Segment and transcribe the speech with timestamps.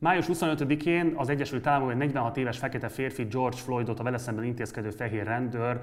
[0.00, 4.44] Május 25-én az Egyesült Államok egy 46 éves fekete férfi George Floydot a vele szemben
[4.44, 5.80] intézkedő fehér rendőr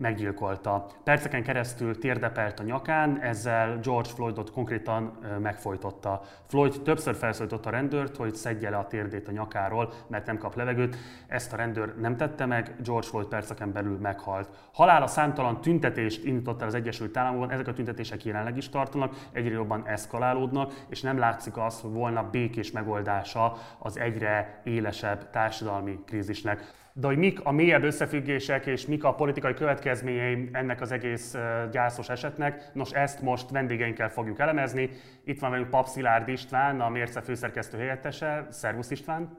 [0.00, 0.86] meggyilkolta.
[1.04, 6.22] Perceken keresztül térdepelt a nyakán, ezzel George Floydot konkrétan megfojtotta.
[6.46, 10.54] Floyd többször felszólította a rendőrt, hogy szedje le a térdét a nyakáról, mert nem kap
[10.54, 10.96] levegőt.
[11.26, 14.48] Ezt a rendőr nem tette meg, George Floyd perceken belül meghalt.
[14.72, 19.54] Halála számtalan tüntetést indított el az Egyesült Államokban, ezek a tüntetések jelenleg is tartanak, egyre
[19.54, 26.78] jobban eszkalálódnak, és nem látszik az, hogy volna békés megoldása az egyre élesebb társadalmi krízisnek
[26.92, 31.36] de hogy mik a mélyebb összefüggések és mik a politikai következményei ennek az egész
[31.70, 34.90] gyászos esetnek, nos ezt most vendégeinkkel fogjuk elemezni.
[35.24, 38.46] Itt van velünk Pap Szilárd István, a Mérce főszerkesztő helyettese.
[38.50, 39.38] Szervusz István!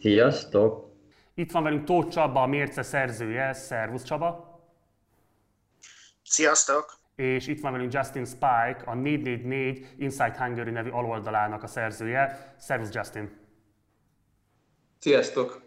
[0.00, 0.92] Sziasztok!
[1.34, 3.52] Itt van velünk Tóth Csaba, a Mérce szerzője.
[3.52, 4.60] Szervusz Csaba!
[6.22, 7.02] Sziasztok!
[7.16, 12.54] És itt van velünk Justin Spike, a 444 Inside Hungary nevű aloldalának a szerzője.
[12.58, 13.30] Szervusz Justin!
[14.98, 15.63] Sziasztok!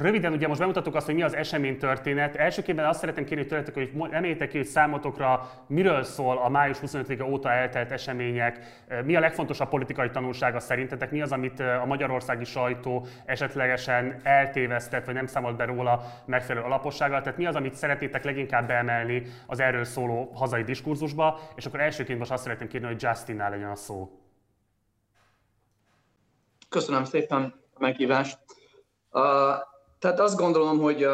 [0.00, 2.36] Röviden ugye most bemutattuk azt, hogy mi az esemény történet.
[2.36, 7.24] Elsőképpen azt szeretném kérni tőletek, hogy emeljétek ki, hogy számotokra miről szól a május 25-e
[7.24, 13.06] óta eltelt események, mi a legfontosabb politikai tanulsága szerintetek, mi az, amit a magyarországi sajtó
[13.24, 17.20] esetlegesen eltévesztett, vagy nem számolt be róla megfelelő alapossággal.
[17.20, 22.18] Tehát mi az, amit szeretnétek leginkább beemelni az erről szóló hazai diskurzusba, és akkor elsőként
[22.18, 24.10] most azt szeretném kérni, hogy Justinnál legyen a szó.
[26.68, 28.38] Köszönöm szépen a meghívást.
[29.98, 31.06] Tehát azt gondolom, hogy,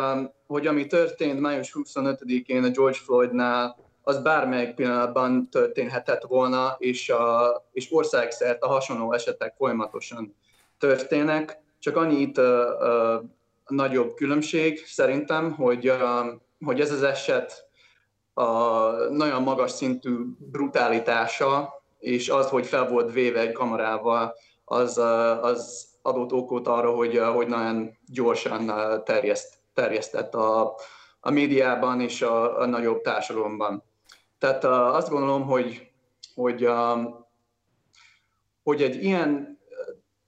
[0.46, 7.64] hogy ami történt május 25-én a George Floydnál, az bármelyik pillanatban történhetett volna, és, a,
[7.72, 10.34] és országszerte hasonló esetek folyamatosan
[10.78, 11.58] történnek.
[11.78, 13.24] Csak annyi itt a, a
[13.66, 17.68] nagyobb különbség szerintem, hogy, a, hogy ez az eset
[18.34, 24.34] a nagyon magas szintű brutálitása, és az, hogy fel volt véve egy kamerával,
[24.64, 24.98] az,
[25.40, 28.72] az adott okot arra, hogy, hogy nagyon gyorsan
[29.04, 30.74] terjeszt, terjesztett a,
[31.20, 33.82] a médiában és a, a nagyobb társadalomban.
[34.38, 35.90] Tehát azt gondolom, hogy,
[36.34, 36.68] hogy,
[38.62, 39.58] hogy egy ilyen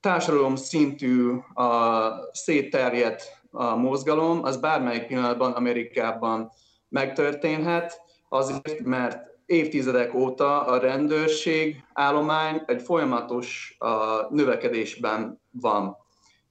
[0.01, 6.51] társadalom szintű a szétterjedt a mozgalom, az bármelyik pillanatban Amerikában
[6.89, 15.97] megtörténhet, azért, mert évtizedek óta a rendőrség állomány egy folyamatos a növekedésben van.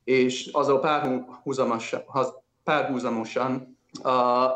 [0.04, 2.04] És az a párhuzamosan,
[2.64, 3.78] párhuzamosan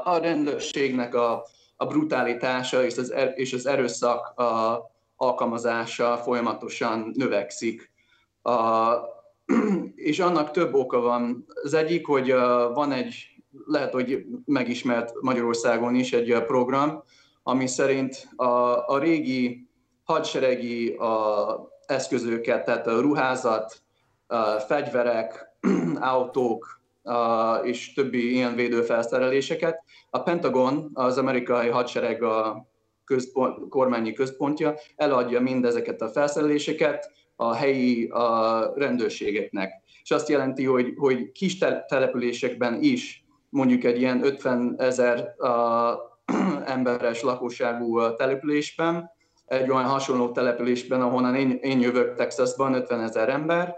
[0.04, 1.46] a, rendőrségnek a,
[1.76, 4.82] a brutalitása és az, er, és az erőszak a,
[5.16, 7.92] alkalmazása folyamatosan növekszik.
[8.42, 8.94] A,
[9.96, 11.46] és annak több oka van.
[11.64, 12.32] Az egyik, hogy
[12.74, 13.16] van egy,
[13.66, 17.04] lehet, hogy megismert Magyarországon is egy program,
[17.50, 18.46] ami szerint a,
[18.88, 19.68] a régi
[20.04, 23.82] hadseregi a eszközöket, tehát a ruházat,
[24.28, 25.48] a fegyverek,
[26.14, 29.84] autók a, és többi ilyen védőfelszereléseket.
[30.10, 32.68] A Pentagon, az amerikai hadsereg a
[33.06, 39.72] központ, kormányi központja eladja mindezeket a felszereléseket a helyi a rendőrségeknek.
[40.04, 41.58] És azt jelenti, hogy, hogy kis
[41.88, 45.36] településekben is, mondjuk egy ilyen 50 ezer
[46.66, 49.12] emberes lakosságú településben,
[49.46, 53.76] egy olyan hasonló településben, ahonnan én, én jövök Texasban, 50 ezer ember,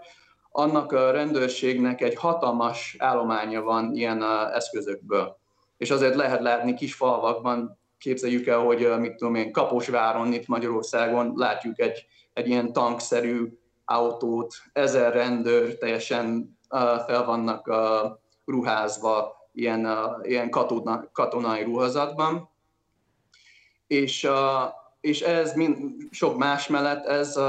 [0.52, 4.24] annak a rendőrségnek egy hatalmas állománya van ilyen
[4.54, 5.38] eszközökből.
[5.78, 11.34] És azért lehet látni kis falvakban, képzeljük el, hogy mit tudom én, Kaposváron, itt Magyarországon
[11.36, 13.48] látjuk egy, egy ilyen tankszerű
[13.86, 16.58] autót, ezer rendőr teljesen
[17.06, 17.72] fel vannak
[18.46, 19.88] ruházva, ilyen,
[20.24, 22.50] ilyen katona, katonai ruházatban.
[23.88, 24.28] És,
[25.02, 25.78] és ez mind,
[26.12, 27.40] sok más mellett ez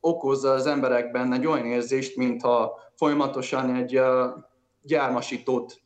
[0.00, 4.00] okozza az emberekben egy olyan érzést, mintha folyamatosan egy
[4.82, 5.82] gyármasított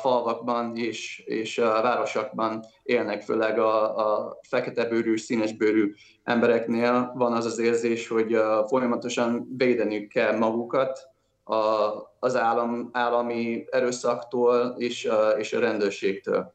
[0.00, 8.08] falvakban és, és városokban élnek, főleg a, a feketebőrű, színesbőrű embereknél van az az érzés,
[8.08, 8.38] hogy
[8.68, 11.08] folyamatosan védeniük kell magukat
[11.48, 15.08] a, az állam, állami erőszaktól és,
[15.38, 16.54] és a rendőrségtől.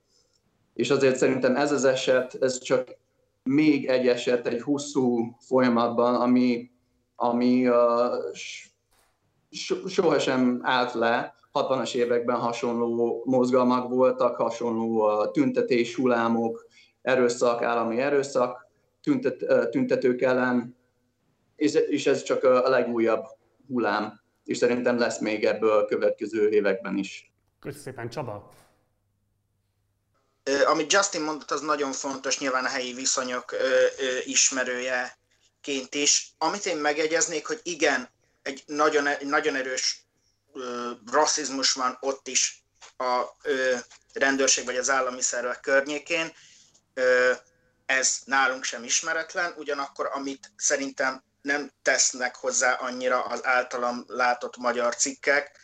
[0.74, 2.98] És azért szerintem ez az eset, ez csak
[3.44, 6.72] még egy eset egy hosszú folyamatban, ami,
[7.16, 7.76] ami uh,
[9.88, 11.36] sohasem állt le.
[11.54, 16.66] 60-as években hasonló mozgalmak voltak, hasonló tüntetés, hullámok,
[17.02, 18.68] erőszak, állami erőszak,
[19.02, 20.76] tüntet, tüntetők ellen,
[21.88, 23.24] és ez csak a legújabb
[23.68, 27.32] hullám, és szerintem lesz még ebből a következő években is.
[27.60, 28.54] Köszönöm szépen, Csaba!
[30.66, 33.56] Amit Justin mondott, az nagyon fontos, nyilván a helyi viszonyok
[34.24, 36.34] ismerőjeként is.
[36.38, 38.10] Amit én megegyeznék, hogy igen,
[38.42, 40.06] egy nagyon, egy nagyon erős
[41.12, 42.64] rasszizmus van ott is
[42.98, 43.24] a
[44.14, 46.32] rendőrség vagy az állami szervek környékén.
[47.86, 54.96] Ez nálunk sem ismeretlen, ugyanakkor amit szerintem nem tesznek hozzá annyira az általam látott magyar
[54.96, 55.60] cikkek,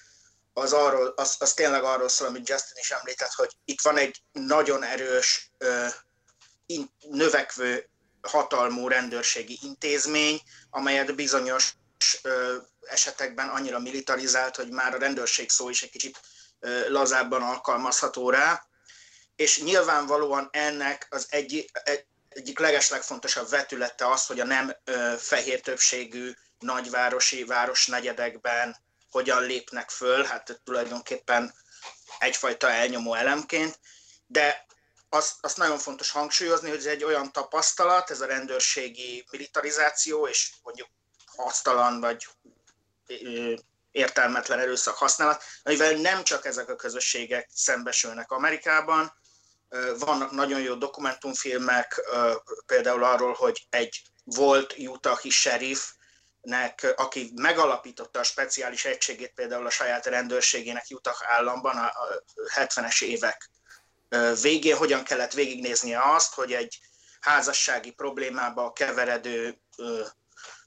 [0.53, 4.23] az, arról, az, az tényleg arról szól, amit Justin is említett, hogy itt van egy
[4.31, 5.87] nagyon erős, ö,
[6.65, 7.89] in, növekvő
[8.21, 11.73] hatalmú rendőrségi intézmény, amelyet bizonyos
[12.21, 16.19] ö, esetekben annyira militarizált, hogy már a rendőrség szó is egy kicsit
[16.59, 18.67] ö, lazábban alkalmazható rá.
[19.35, 22.05] És nyilvánvalóan ennek az egy, egy,
[22.37, 24.75] egyik legeslegfontosabb vetülete az, hogy a nem
[25.17, 28.75] fehér többségű nagyvárosi városnegyedekben
[29.09, 31.53] hogyan lépnek föl, hát tulajdonképpen
[32.19, 33.79] egyfajta elnyomó elemként,
[34.27, 34.65] de
[35.09, 40.51] azt, azt nagyon fontos hangsúlyozni, hogy ez egy olyan tapasztalat, ez a rendőrségi militarizáció, és
[40.63, 40.87] mondjuk
[41.35, 42.27] hasztalan vagy
[43.91, 49.13] értelmetlen erőszak használat, amivel nem csak ezek a közösségek szembesülnek Amerikában,
[49.99, 52.01] vannak nagyon jó dokumentumfilmek,
[52.65, 55.91] például arról, hogy egy volt Utahi sheriff
[56.41, 61.91] nek, aki megalapította a speciális egységét például a saját rendőrségének Utah államban a
[62.55, 63.49] 70-es évek
[64.41, 66.79] végén, hogyan kellett végignéznie azt, hogy egy
[67.19, 69.59] házassági problémába keveredő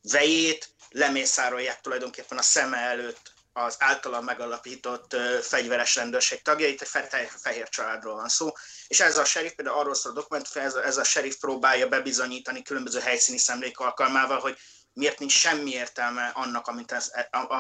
[0.03, 3.33] vejét lemészárolják tulajdonképpen a szeme előtt
[3.65, 8.53] az általa megalapított fegyveres rendőrség tagjait, egy fehér családról van szó,
[8.87, 12.63] és ez a sheriff, például arról szól a dokumentum, ez ez a sheriff próbálja bebizonyítani
[12.63, 14.59] különböző helyszíni szemlék alkalmával, hogy
[14.93, 17.11] miért nincs semmi értelme annak, amit, ez,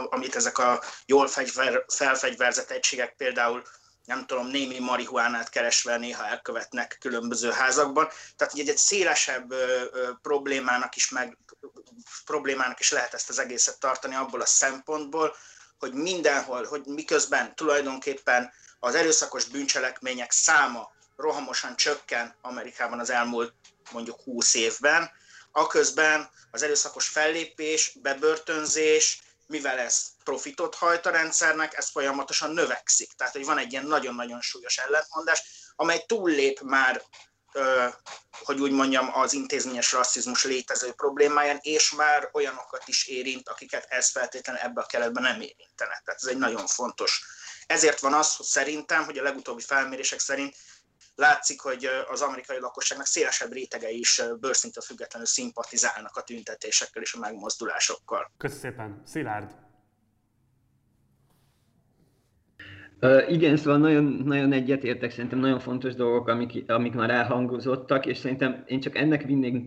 [0.08, 3.62] amit ezek a jól fegyver, felfegyverzett egységek például
[4.05, 8.08] nem tudom, némi marihuánát keresve néha elkövetnek különböző házakban.
[8.37, 11.38] Tehát egy, egy szélesebb ö, ö, problémának is meg,
[12.25, 15.37] problémának is lehet ezt az egészet tartani abból a szempontból,
[15.81, 23.53] hogy mindenhol, hogy miközben tulajdonképpen az erőszakos bűncselekmények száma rohamosan csökken Amerikában az elmúlt
[23.93, 25.11] mondjuk 20 évben,
[25.53, 33.12] aközben az erőszakos fellépés, bebörtönzés, mivel ez profitot hajt a rendszernek, ez folyamatosan növekszik.
[33.17, 35.43] Tehát, hogy van egy ilyen nagyon-nagyon súlyos ellentmondás,
[35.76, 37.03] amely túllép már,
[38.31, 44.11] hogy úgy mondjam, az intézményes rasszizmus létező problémáján, és már olyanokat is érint, akiket ez
[44.11, 46.02] feltétlenül ebbe a keretben nem érintenek.
[46.05, 47.25] Tehát ez egy nagyon fontos.
[47.67, 50.56] Ezért van az, hogy szerintem, hogy a legutóbbi felmérések szerint
[51.14, 57.19] látszik, hogy az amerikai lakosságnak szélesebb rétegei is bőrszintől függetlenül szimpatizálnak a tüntetésekkel és a
[57.19, 58.32] megmozdulásokkal.
[58.38, 59.02] Köszönöm szépen.
[59.06, 59.70] Szilárd.
[63.29, 68.62] Igen, szóval nagyon, nagyon egyetértek, szerintem nagyon fontos dolgok, amik, amik már elhangozottak, és szerintem
[68.67, 69.64] én csak ennek vinnék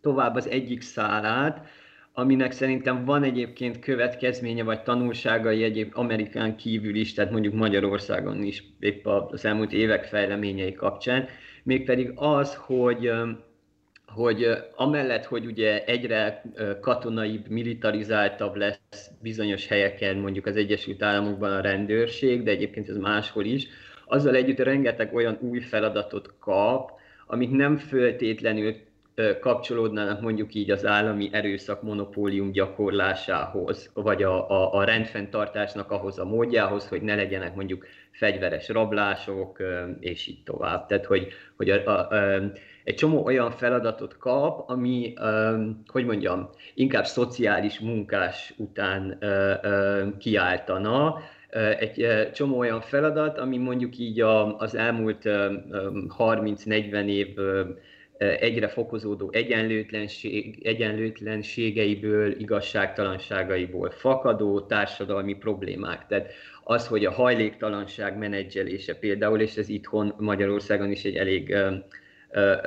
[0.00, 1.66] tovább az egyik szálát,
[2.12, 8.64] aminek szerintem van egyébként következménye vagy tanulságai egyéb Amerikán kívül is, tehát mondjuk Magyarországon is
[8.78, 11.26] épp az elmúlt évek fejleményei kapcsán,
[11.62, 13.10] mégpedig az, hogy
[14.14, 16.42] hogy amellett, hogy ugye egyre
[16.80, 23.44] katonaibb, militarizáltabb lesz bizonyos helyeken, mondjuk az Egyesült Államokban a rendőrség, de egyébként ez máshol
[23.44, 23.66] is,
[24.06, 26.92] azzal együtt rengeteg olyan új feladatot kap,
[27.26, 28.74] amik nem föltétlenül
[29.40, 36.24] kapcsolódnának mondjuk így az állami erőszak monopólium gyakorlásához, vagy a, a, a rendfenntartásnak ahhoz a
[36.24, 39.62] módjához, hogy ne legyenek mondjuk fegyveres rablások,
[40.00, 40.86] és így tovább.
[40.86, 42.52] Tehát, hogy, hogy a, a, a,
[42.84, 45.14] egy csomó olyan feladatot kap, ami,
[45.86, 49.18] hogy mondjam, inkább szociális munkás után
[50.18, 51.18] kiáltana,
[51.78, 54.20] egy csomó olyan feladat, ami mondjuk így
[54.58, 55.22] az elmúlt
[56.18, 57.38] 30-40 év
[58.18, 66.06] egyre fokozódó egyenlőtlenség, egyenlőtlenségeiből, igazságtalanságaiból fakadó társadalmi problémák.
[66.06, 66.32] Tehát
[66.64, 71.56] az, hogy a hajléktalanság menedzselése például, és ez itthon Magyarországon is egy elég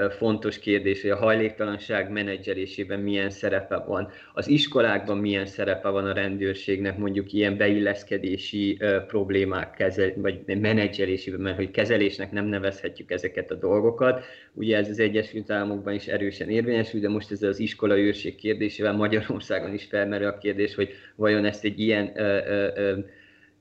[0.10, 6.14] fontos kérdés, hogy a hajléktalanság menedzselésében milyen szerepe van, az iskolákban milyen szerepe van a
[6.14, 13.56] rendőrségnek, mondjuk ilyen beilleszkedési problémák kezel, vagy menedzselésében, mert hogy kezelésnek nem nevezhetjük ezeket a
[13.56, 14.24] dolgokat.
[14.54, 18.94] Ugye ez az Egyesült Államokban is erősen érvényesül, de most ez az iskola őrség kérdésével
[18.94, 22.38] Magyarországon is felmerül a kérdés, hogy vajon ezt egy ilyen ö,
[22.76, 22.98] ö,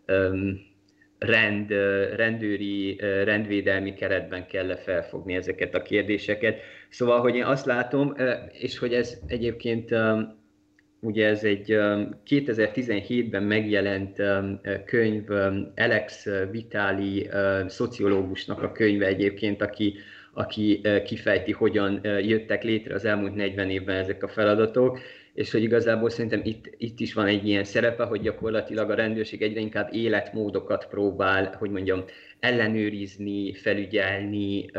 [0.07, 0.51] ö,
[1.19, 1.71] rend,
[2.17, 6.61] rendőri, rendvédelmi keretben kell -e felfogni ezeket a kérdéseket.
[6.89, 8.15] Szóval, hogy én azt látom,
[8.53, 9.95] és hogy ez egyébként
[11.01, 11.77] ugye ez egy
[12.27, 14.23] 2017-ben megjelent
[14.85, 15.31] könyv,
[15.77, 17.29] Alex Vitali
[17.67, 19.95] szociológusnak a könyve egyébként, aki,
[20.33, 24.99] aki kifejti, hogyan jöttek létre az elmúlt 40 évben ezek a feladatok,
[25.37, 29.43] és hogy igazából szerintem itt, itt is van egy ilyen szerepe, hogy gyakorlatilag a rendőrség
[29.43, 32.05] egyre inkább életmódokat próbál, hogy mondjam,
[32.41, 34.71] ellenőrizni, felügyelni,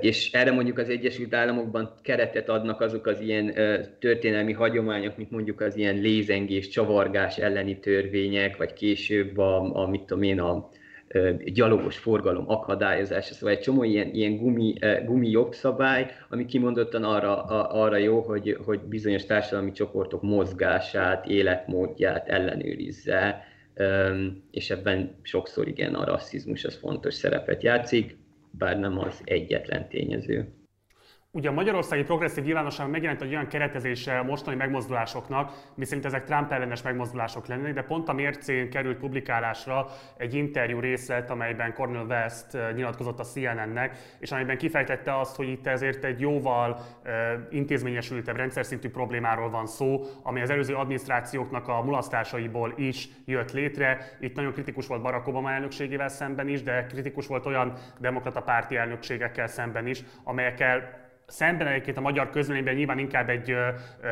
[0.00, 3.54] és erre mondjuk az Egyesült Államokban keretet adnak azok az ilyen
[3.98, 10.02] történelmi hagyományok, mint mondjuk az ilyen lézengés, csavargás elleni törvények, vagy később a, a mit
[10.02, 10.68] tudom én, a,
[11.44, 17.96] gyalogos forgalom akadályozása, szóval egy csomó ilyen, ilyen gumi, gumi jogszabály, ami kimondottan arra, arra
[17.96, 23.44] jó, hogy, hogy bizonyos társadalmi csoportok mozgását, életmódját ellenőrizze,
[24.50, 28.16] és ebben sokszor igen a rasszizmus az fontos szerepet játszik,
[28.50, 30.63] bár nem az egyetlen tényező.
[31.36, 36.82] Ugye a magyarországi progresszív nyilvánosság megjelent egy olyan keretezése mostani megmozdulásoknak, miszerint ezek Trump ellenes
[36.82, 39.86] megmozdulások lennének, de pont a mércén került publikálásra
[40.16, 45.66] egy interjú részlet, amelyben Cornel West nyilatkozott a CNN-nek, és amelyben kifejtette azt, hogy itt
[45.66, 46.80] ezért egy jóval
[47.50, 54.16] intézményesültebb, rendszer szintű problémáról van szó, ami az előző adminisztrációknak a mulasztásaiból is jött létre.
[54.20, 58.76] Itt nagyon kritikus volt Barack Obama elnökségével szemben is, de kritikus volt olyan demokrata párti
[58.76, 63.68] elnökségekkel szemben is, amelyekkel szemben egyébként a magyar közvéleményben nyilván inkább egy ö,
[64.02, 64.08] ö,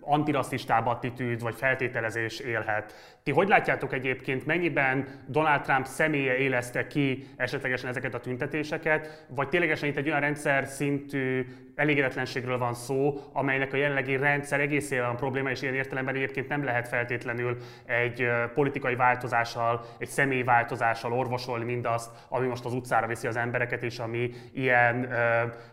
[0.00, 2.94] antirasszistább attitűd vagy feltételezés élhet.
[3.22, 9.48] Ti hogy látjátok egyébként, mennyiben Donald Trump személye élezte ki esetlegesen ezeket a tüntetéseket, vagy
[9.48, 15.16] ténylegesen itt egy olyan rendszer szintű elégedetlenségről van szó, amelynek a jelenlegi rendszer egészében van
[15.16, 21.64] probléma, és ilyen értelemben egyébként nem lehet feltétlenül egy politikai változással, egy személyi változással orvosolni
[21.64, 25.08] mindazt, ami most az utcára viszi az embereket, és ami ilyen,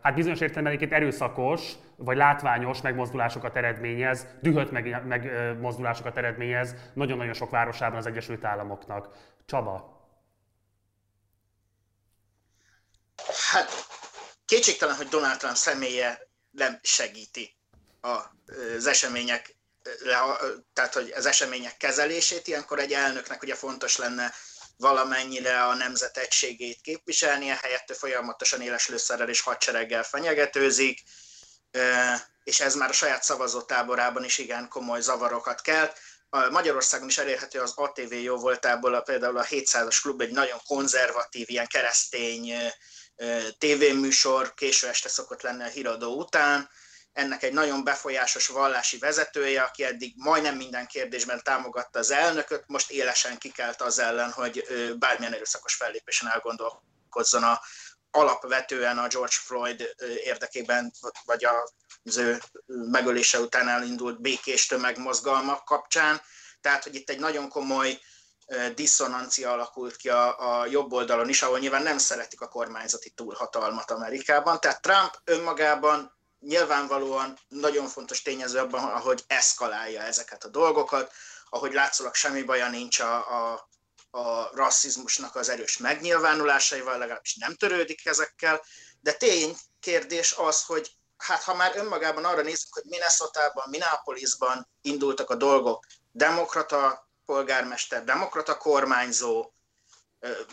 [0.01, 7.49] hát bizonyos értelemben egyébként erőszakos, vagy látványos megmozdulásokat eredményez, dühött meg, megmozdulásokat eredményez nagyon-nagyon sok
[7.49, 9.09] városában az Egyesült Államoknak.
[9.45, 9.95] Csaba?
[13.51, 13.71] Hát
[14.45, 16.19] kétségtelen, hogy Donald Trump személye
[16.51, 17.55] nem segíti
[18.77, 19.55] az események
[20.73, 24.31] tehát hogy az események kezelését, ilyenkor egy elnöknek ugye fontos lenne
[24.77, 31.03] valamennyire a nemzet egységét képviselnie, helyette folyamatosan éles lőszerrel és hadsereggel fenyegetőzik,
[32.43, 35.97] és ez már a saját szavazótáborában is igen komoly zavarokat kelt.
[36.51, 41.67] Magyarországon is elérhető az ATV jó voltából, például a 700-as klub egy nagyon konzervatív, ilyen
[41.67, 42.53] keresztény
[43.57, 46.69] tévéműsor, késő este szokott lenni a híradó után.
[47.17, 52.91] Ennek egy nagyon befolyásos vallási vezetője, aki eddig majdnem minden kérdésben támogatta az elnököt, most
[52.91, 54.63] élesen kikelt az ellen, hogy
[54.99, 57.61] bármilyen erőszakos fellépésen elgondolkozzon a,
[58.11, 60.91] alapvetően a George Floyd érdekében,
[61.25, 61.45] vagy
[62.03, 66.21] az ő megölése után elindult békés tömegmozgalmak kapcsán.
[66.61, 67.99] Tehát, hogy itt egy nagyon komoly
[68.75, 73.91] diszonancia alakult ki a, a jobb oldalon is, ahol nyilván nem szeretik a kormányzati túlhatalmat
[73.91, 74.59] Amerikában.
[74.59, 81.13] Tehát Trump önmagában nyilvánvalóan nagyon fontos tényező abban, ahogy eszkalálja ezeket a dolgokat,
[81.49, 83.69] ahogy látszólag semmi baja nincs a, a,
[84.19, 88.61] a rasszizmusnak az erős megnyilvánulásaival, legalábbis nem törődik ezekkel,
[89.01, 95.29] de tény kérdés az, hogy hát ha már önmagában arra nézzük, hogy Minnesota-ban, Minneapolisban indultak
[95.29, 99.51] a dolgok, demokrata polgármester, demokrata kormányzó,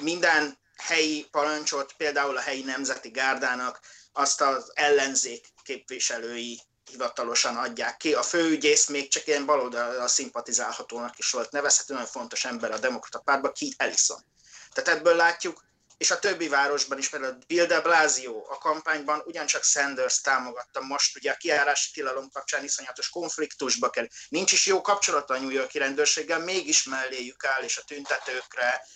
[0.00, 3.80] minden helyi parancsot, például a helyi nemzeti gárdának
[4.12, 8.14] azt az ellenzék képviselői hivatalosan adják ki.
[8.14, 13.18] A főügyész még csak ilyen baloldalra szimpatizálhatónak is volt nevezhető, nagyon fontos ember a demokrata
[13.18, 14.24] pártban, Keith Ellison.
[14.72, 15.64] Tehát ebből látjuk,
[15.96, 21.16] és a többi városban is, például Bill de Blasio a kampányban ugyancsak Sanders támogatta, most
[21.16, 24.06] ugye a kiárási tilalom kapcsán iszonyatos konfliktusba kell.
[24.28, 28.86] Nincs is jó kapcsolata a New Yorki rendőrséggel, mégis melléjük áll, és a tüntetőkre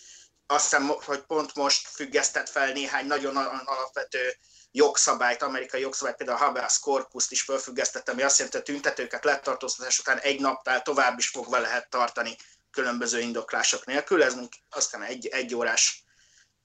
[0.47, 4.37] azt hiszem, hogy pont most függesztett fel néhány nagyon alapvető
[4.71, 9.25] jogszabályt, amerikai jogszabályt, például a habeas corpus is felfüggesztettem, ami azt jelenti, hogy a tüntetőket
[9.25, 12.37] letartóztatás után egy napnál tovább is fogva lehet tartani
[12.71, 14.23] különböző indoklások nélkül.
[14.23, 14.35] Ez
[14.71, 16.05] aztán egy, egy órás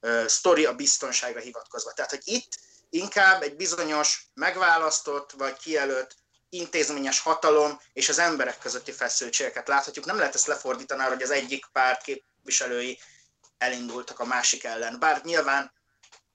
[0.00, 1.92] uh, sztori a biztonságra hivatkozva.
[1.92, 2.58] Tehát, hogy itt
[2.90, 6.16] inkább egy bizonyos megválasztott vagy kijelölt
[6.48, 10.04] intézményes hatalom és az emberek közötti feszültségeket láthatjuk.
[10.04, 13.00] Nem lehet ezt lefordítani arra, hogy az egyik párt képviselői
[13.58, 14.98] elindultak a másik ellen.
[14.98, 15.72] Bár nyilván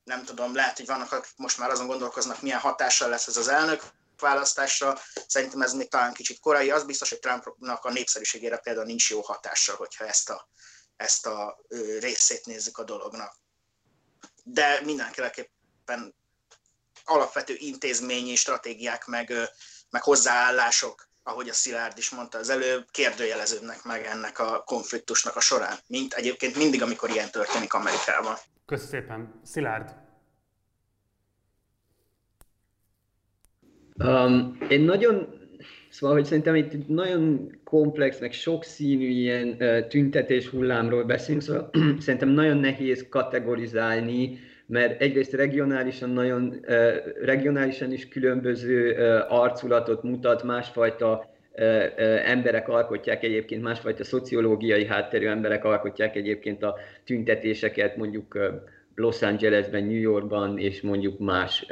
[0.09, 3.47] nem tudom, lehet, hogy vannak, akik most már azon gondolkoznak, milyen hatással lesz ez az
[3.47, 3.83] elnök
[4.19, 4.99] választásra.
[5.27, 6.71] Szerintem ez még talán kicsit korai.
[6.71, 10.49] Az biztos, hogy Trumpnak a népszerűségére például nincs jó hatással, hogyha ezt a,
[10.95, 11.59] ezt a
[11.99, 13.35] részét nézzük a dolognak.
[14.43, 16.15] De mindenképpen
[17.05, 19.33] alapvető intézményi stratégiák, meg,
[19.89, 25.39] meg hozzáállások, ahogy a Szilárd is mondta az előbb, kérdőjeleződnek meg ennek a konfliktusnak a
[25.39, 28.37] során, mint egyébként mindig, amikor ilyen történik Amerikában.
[28.69, 29.33] Köszönöm szépen.
[29.43, 29.95] Szilárd.
[34.03, 35.37] Um, én nagyon
[35.89, 39.57] Szóval, hogy szerintem itt nagyon komplex, meg sokszínű ilyen
[39.87, 46.65] tüntetés hullámról beszélünk, szóval szerintem nagyon nehéz kategorizálni, mert egyrészt regionálisan nagyon,
[47.21, 48.91] regionálisan is különböző
[49.27, 51.29] arculatot mutat, másfajta
[52.25, 56.75] emberek alkotják egyébként, másfajta szociológiai hátterű emberek alkotják egyébként a
[57.05, 58.37] tüntetéseket, mondjuk
[58.95, 61.65] Los Angelesben, New Yorkban, és mondjuk más,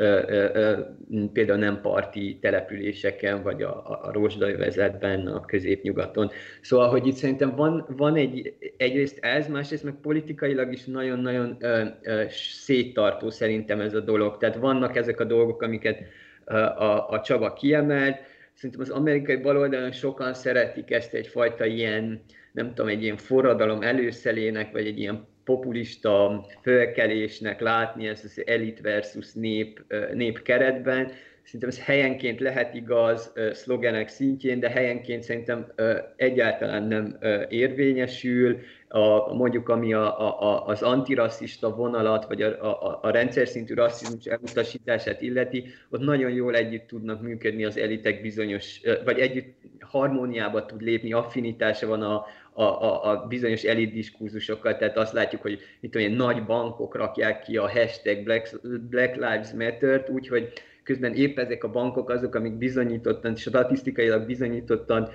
[1.33, 6.31] például nem parti településeken, vagy a, a rozsdajvezetben, a középnyugaton.
[6.61, 11.83] Szóval, hogy itt szerintem van, van egy, egyrészt ez, másrészt meg politikailag is nagyon-nagyon ö,
[12.01, 14.37] ö, széttartó szerintem ez a dolog.
[14.37, 16.03] Tehát vannak ezek a dolgok, amiket
[16.45, 18.17] a, a Csaba kiemelt,
[18.57, 24.71] szerintem az amerikai baloldalon sokan szeretik ezt egyfajta ilyen, nem tudom, egy ilyen forradalom előszelének,
[24.71, 29.83] vagy egy ilyen populista fölkelésnek látni ezt az elit versus nép,
[30.13, 31.11] nép keretben.
[31.47, 35.71] Szerintem ez helyenként lehet igaz szlogenek szintjén, de helyenként szerintem
[36.15, 37.17] egyáltalán nem
[37.49, 38.57] érvényesül.
[38.87, 44.25] A, mondjuk ami a, a, az antirasszista vonalat, vagy a, a, a rendszer szintű rasszizmus
[44.25, 50.81] elutasítását illeti, ott nagyon jól együtt tudnak működni az elitek bizonyos, vagy együtt harmóniába tud
[50.81, 55.95] lépni, affinitása van a, a, a, a bizonyos elit diskurzusokkal, tehát azt látjuk, hogy itt
[55.95, 60.53] olyan nagy bankok rakják ki a hashtag Black, Black Lives Matter-t, úgyhogy
[60.87, 65.09] közben épp ezek a bankok azok, amik bizonyítottan, statisztikailag bizonyítottan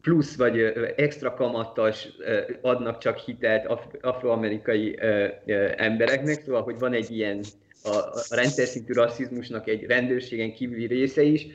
[0.00, 0.60] plusz vagy
[0.96, 1.92] extra kamattal
[2.60, 3.66] adnak csak hitelt
[4.00, 4.98] afroamerikai
[5.76, 7.40] embereknek, szóval, hogy van egy ilyen
[7.84, 7.96] a,
[8.28, 11.46] a rendszer szintű rasszizmusnak egy rendőrségen kívüli része is,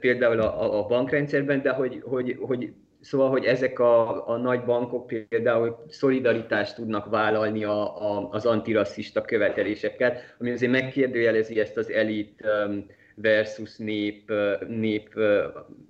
[0.00, 5.06] például a, a bankrendszerben, de hogy, hogy, hogy Szóval, hogy ezek a, a nagy bankok
[5.06, 12.44] például szolidaritást tudnak vállalni a, a, az antirasszista követelésekkel, ami azért megkérdőjelezi ezt az elit
[12.66, 15.42] um, versus nép, uh, nép uh,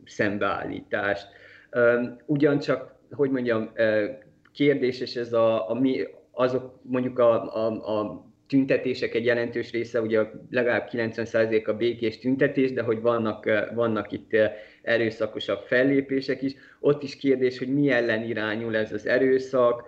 [0.04, 1.28] szembeállítást.
[1.72, 4.04] Um, ugyancsak, hogy mondjam, uh,
[4.52, 10.20] kérdéses ez a, a mi, azok mondjuk a, a, a tüntetések egy jelentős része, ugye
[10.50, 14.36] legalább 90% a békés tüntetés, de hogy vannak, vannak itt
[14.82, 16.54] erőszakosabb fellépések is.
[16.80, 19.84] Ott is kérdés, hogy mi ellen irányul ez az erőszak.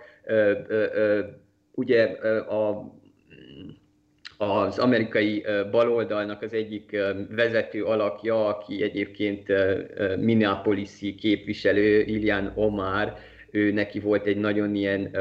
[1.71, 2.93] Ugye a
[4.37, 6.97] az amerikai baloldalnak az egyik
[7.29, 9.47] vezető alakja, aki egyébként
[10.19, 13.13] Minneapolis-i képviselő, Ilian Omar,
[13.51, 15.15] ő neki volt egy nagyon ilyen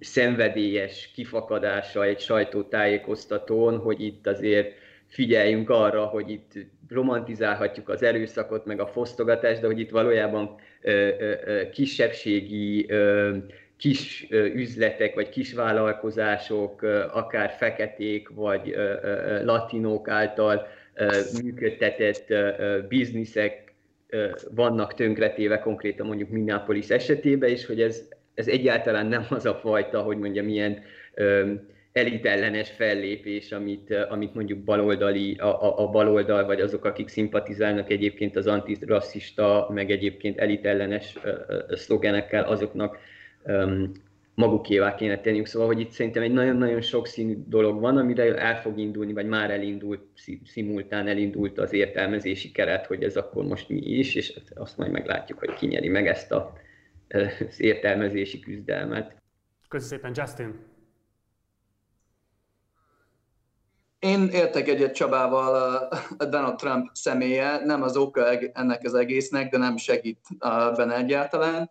[0.00, 4.74] szenvedélyes kifakadása egy sajtótájékoztatón, hogy itt azért
[5.06, 6.52] figyeljünk arra, hogy itt
[6.88, 13.36] romantizálhatjuk az erőszakot, meg a fosztogatást, de hogy itt valójában ö, ö, kisebbségi ö,
[13.76, 16.82] kis üzletek, vagy kis vállalkozások,
[17.12, 18.74] akár feketék, vagy
[19.42, 20.66] latinók által
[21.42, 22.34] működtetett
[22.88, 23.74] bizniszek
[24.54, 30.00] vannak tönkretéve konkrétan mondjuk Minneapolis esetében, és hogy ez, ez egyáltalán nem az a fajta,
[30.02, 30.82] hogy mondjam, ilyen
[31.92, 38.46] elitellenes fellépés, amit, amit mondjuk baloldali, a, a baloldal, vagy azok, akik szimpatizálnak egyébként az
[38.46, 41.18] antirasszista, meg egyébként elitellenes
[41.70, 42.98] szlogenekkel, azoknak
[43.44, 43.92] um,
[44.34, 45.46] magukévá kéne tenniük.
[45.46, 49.50] Szóval, hogy itt szerintem egy nagyon-nagyon sokszínű dolog van, amire el fog indulni, vagy már
[49.50, 50.00] elindult,
[50.44, 55.38] szimultán elindult az értelmezési keret, hogy ez akkor most mi is, és azt majd meglátjuk,
[55.38, 56.52] hogy ki nyeri meg ezt a,
[57.08, 59.22] az értelmezési küzdelmet.
[59.68, 60.74] Köszönöm szépen, Justin!
[63.98, 65.74] Én értek egyet Csabával
[66.18, 70.18] a Donald Trump személye, nem az oka ennek az egésznek, de nem segít
[70.76, 71.70] benne egyáltalán.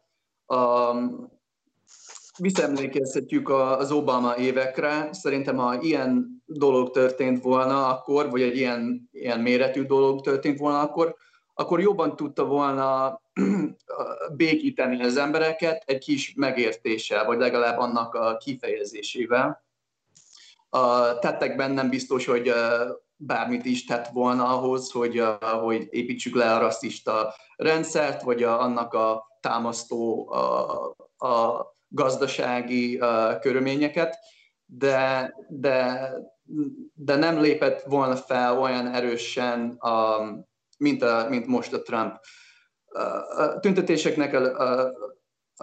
[2.38, 5.10] Visszaemlékezhetjük az Obama évekre.
[5.12, 10.80] Szerintem, ha ilyen dolog történt volna akkor, vagy egy ilyen, ilyen méretű dolog történt volna
[10.80, 11.16] akkor,
[11.58, 13.22] akkor jobban tudta volna
[14.38, 19.64] békíteni az embereket egy kis megértéssel, vagy legalább annak a kifejezésével.
[20.70, 22.54] A tettekben nem biztos, hogy
[23.16, 25.24] bármit is tett volna ahhoz, hogy,
[25.62, 30.96] hogy építsük le a rasszista rendszert, vagy a, annak a támasztó a,
[31.28, 34.18] a gazdasági a körülményeket,
[34.66, 36.10] de, de,
[36.94, 40.20] de nem lépett volna fel olyan erősen, a,
[40.78, 42.16] mint, a, mint most a Trump.
[43.36, 44.92] A tüntetéseknek a, a,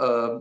[0.02, 0.40] a,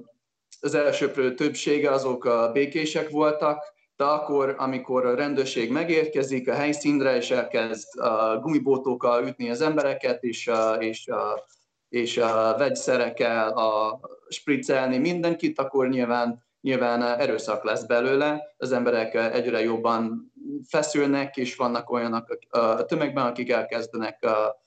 [0.60, 7.16] az elsőprő többsége azok a békések voltak, de akkor, amikor a rendőrség megérkezik a helyszínre,
[7.16, 11.46] és elkezd a gumibótokkal ütni az embereket, és, a, és, a,
[11.90, 18.54] és a vegyszerekkel a spriccelni mindenkit, akkor nyilván, nyilván erőszak lesz belőle.
[18.58, 20.32] Az emberek egyre jobban
[20.68, 24.61] feszülnek, és vannak olyanok a tömegben, akik elkezdenek a,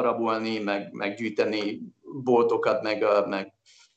[0.00, 1.34] rabolni, meg, meg
[2.22, 3.52] boltokat, meg, a, meg,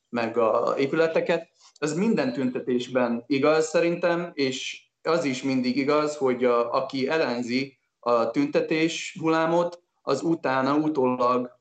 [0.10, 1.50] meg a épületeket.
[1.78, 8.32] Ez minden tüntetésben igaz szerintem, és az is mindig igaz, hogy a, aki ellenzi a
[8.32, 11.60] tüntetés hullámot, az utána, utólag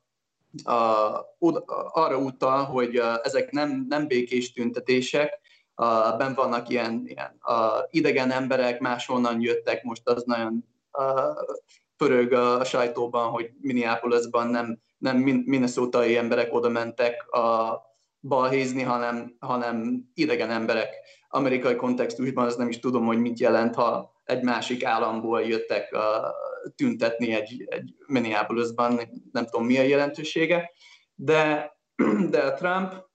[0.63, 0.73] a,
[1.91, 5.39] arra utal, hogy ezek nem, nem békés tüntetések,
[5.73, 11.03] a, ben vannak ilyen, ilyen a idegen emberek, máshonnan jöttek, most az nagyon a,
[11.97, 17.79] pörög a sajtóban, hogy Minneapolisban nem, nem minnesota emberek oda mentek a
[18.21, 20.93] balhézni, hanem, hanem idegen emberek.
[21.29, 26.01] Amerikai kontextusban az nem is tudom, hogy mit jelent, ha egy másik államból jöttek uh,
[26.75, 28.99] tüntetni egy, egy Minneapolisban,
[29.31, 30.71] nem tudom mi a jelentősége,
[31.15, 31.71] de,
[32.29, 33.05] de a Trump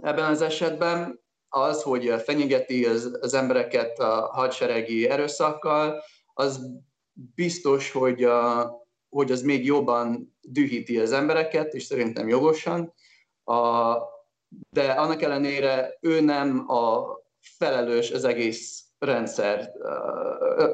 [0.00, 6.02] ebben az esetben az, hogy fenyegeti az, az embereket a hadseregi erőszakkal,
[6.34, 6.60] az
[7.34, 8.70] biztos, hogy, a,
[9.08, 12.94] hogy az még jobban dühíti az embereket, és szerintem jogosan.
[13.44, 13.94] A,
[14.70, 17.06] de annak ellenére ő nem a
[17.40, 19.72] felelős az egész rendszer,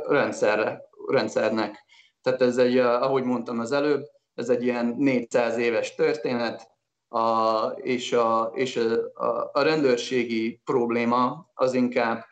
[0.07, 1.85] rendszerre, rendszernek.
[2.23, 6.71] Tehát ez egy, ahogy mondtam az előbb, ez egy ilyen 400 éves történet,
[7.09, 12.25] a, és, a, és a, a, a rendőrségi probléma az inkább,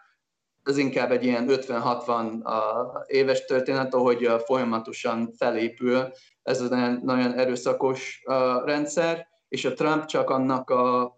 [0.63, 8.23] az inkább egy ilyen 50-60 éves történet, ahogy folyamatosan felépül ez a nagyon erőszakos
[8.65, 11.13] rendszer, és a Trump csak annak a,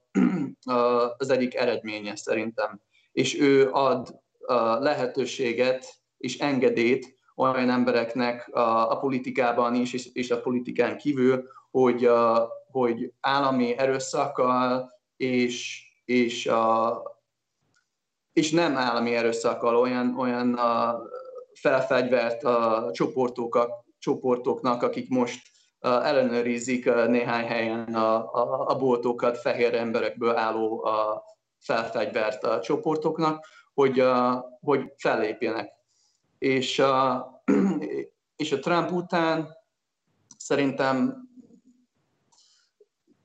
[1.17, 2.81] az egyik eredménye szerintem.
[3.13, 4.21] És ő ad
[4.81, 12.09] lehetőséget és engedélyt olyan embereknek a, politikában is, és, a politikán kívül, hogy,
[12.71, 17.03] hogy állami erőszakkal és, és, a,
[18.33, 21.01] és nem állami erőszakkal olyan, olyan a
[21.55, 25.41] felfegyvert a csoportokat, csoportoknak, akik most
[25.81, 31.25] ellenőrizik néhány helyen a, a, a boltokat fehér emberekből álló a
[31.59, 35.73] felfegyvert a csoportoknak, hogy, a, hogy fellépjenek.
[36.39, 37.27] És a,
[38.37, 39.49] és a Trump után
[40.37, 41.29] szerintem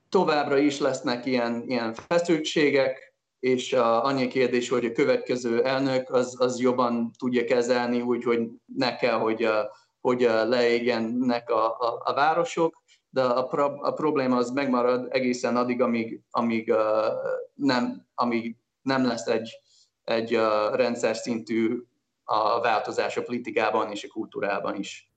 [0.08, 3.07] továbbra is lesznek ilyen, ilyen feszültségek,
[3.40, 8.96] és a, annyi kérdés, hogy a következő elnök az, az jobban tudja kezelni, úgyhogy ne
[8.96, 14.50] kell, hogy, a, hogy leégjenek a, a, a városok, de a, pro, a probléma az
[14.50, 16.78] megmarad egészen addig, amíg, amíg, uh,
[17.54, 19.60] nem, amíg nem lesz egy,
[20.04, 21.82] egy uh, rendszer szintű
[22.24, 25.12] a változás a politikában és a kultúrában is.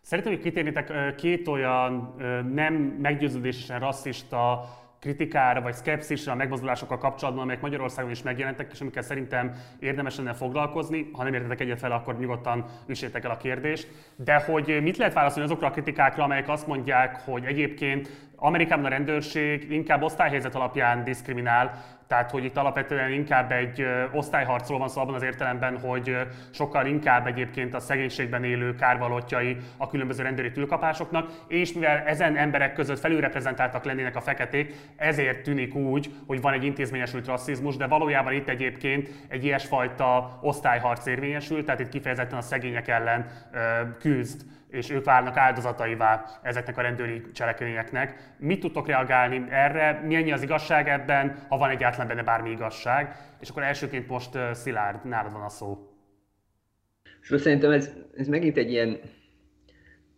[0.00, 2.14] Szeretném, hogy kitérnétek két olyan
[2.52, 4.68] nem meggyőződésen rasszista
[5.06, 10.32] kritikára vagy szkepszisre a megmozdulásokkal kapcsolatban, amelyek Magyarországon is megjelentek, és amikkel szerintem érdemes lenne
[10.32, 11.10] foglalkozni.
[11.12, 13.88] Ha nem értetek egyet fel, akkor nyugodtan üssétek el a kérdést.
[14.16, 18.88] De hogy mit lehet válaszolni azokra a kritikákra, amelyek azt mondják, hogy egyébként Amerikában a
[18.88, 25.14] rendőrség inkább osztályhelyzet alapján diszkriminál, tehát hogy itt alapvetően inkább egy osztályharcról van szó abban
[25.14, 26.16] az értelemben, hogy
[26.50, 32.72] sokkal inkább egyébként a szegénységben élő kárvalotjai a különböző rendőri tülkapásoknak, és mivel ezen emberek
[32.72, 38.32] között felülreprezentáltak lennének a feketék, ezért tűnik úgy, hogy van egy intézményesült rasszizmus, de valójában
[38.32, 43.26] itt egyébként egy ilyesfajta osztályharc érvényesül, tehát itt kifejezetten a szegények ellen
[43.98, 48.34] küzd és ők válnak áldozataivá ezeknek a rendőri cselekményeknek.
[48.38, 50.00] Mit tudtok reagálni erre?
[50.04, 53.16] Mi az igazság ebben, ha van egyáltalán benne bármi igazság?
[53.40, 55.90] És akkor elsőként most Szilárd, nálad van a szó.
[57.22, 59.00] Szóval szerintem ez, ez megint egy ilyen,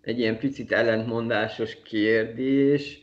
[0.01, 3.01] egy ilyen picit ellentmondásos kérdés.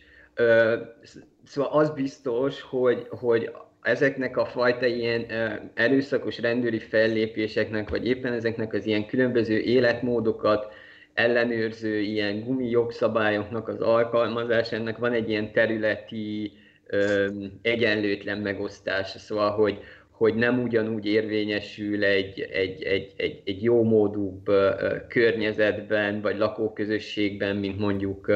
[1.44, 5.26] Szóval az biztos, hogy, hogy ezeknek a fajta ilyen
[5.74, 10.74] erőszakos rendőri fellépéseknek, vagy éppen ezeknek az ilyen különböző életmódokat
[11.16, 16.52] ellenőrző ilyen gumi jogszabályoknak az alkalmazásának van egy ilyen területi
[16.88, 17.28] ö,
[17.62, 19.80] egyenlőtlen megosztása, szóval, hogy,
[20.12, 27.56] hogy nem ugyanúgy érvényesül egy, egy, egy, egy, egy jó módúbb ö, környezetben, vagy lakóközösségben,
[27.56, 28.32] mint mondjuk,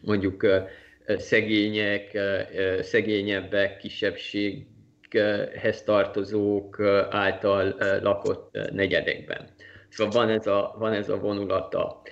[0.00, 0.58] mondjuk ö,
[1.06, 2.38] szegények, ö,
[2.82, 9.54] szegényebbek, kisebbséghez tartozók által lakott negyedekben.
[9.88, 12.02] Szóval van ez a, van ez a vonulata.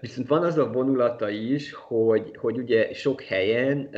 [0.00, 3.88] Viszont van az a vonulata is, hogy, hogy ugye sok helyen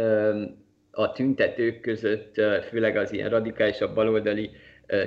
[0.90, 2.34] a tüntetők között,
[2.68, 4.50] főleg az ilyen radikálisabb baloldali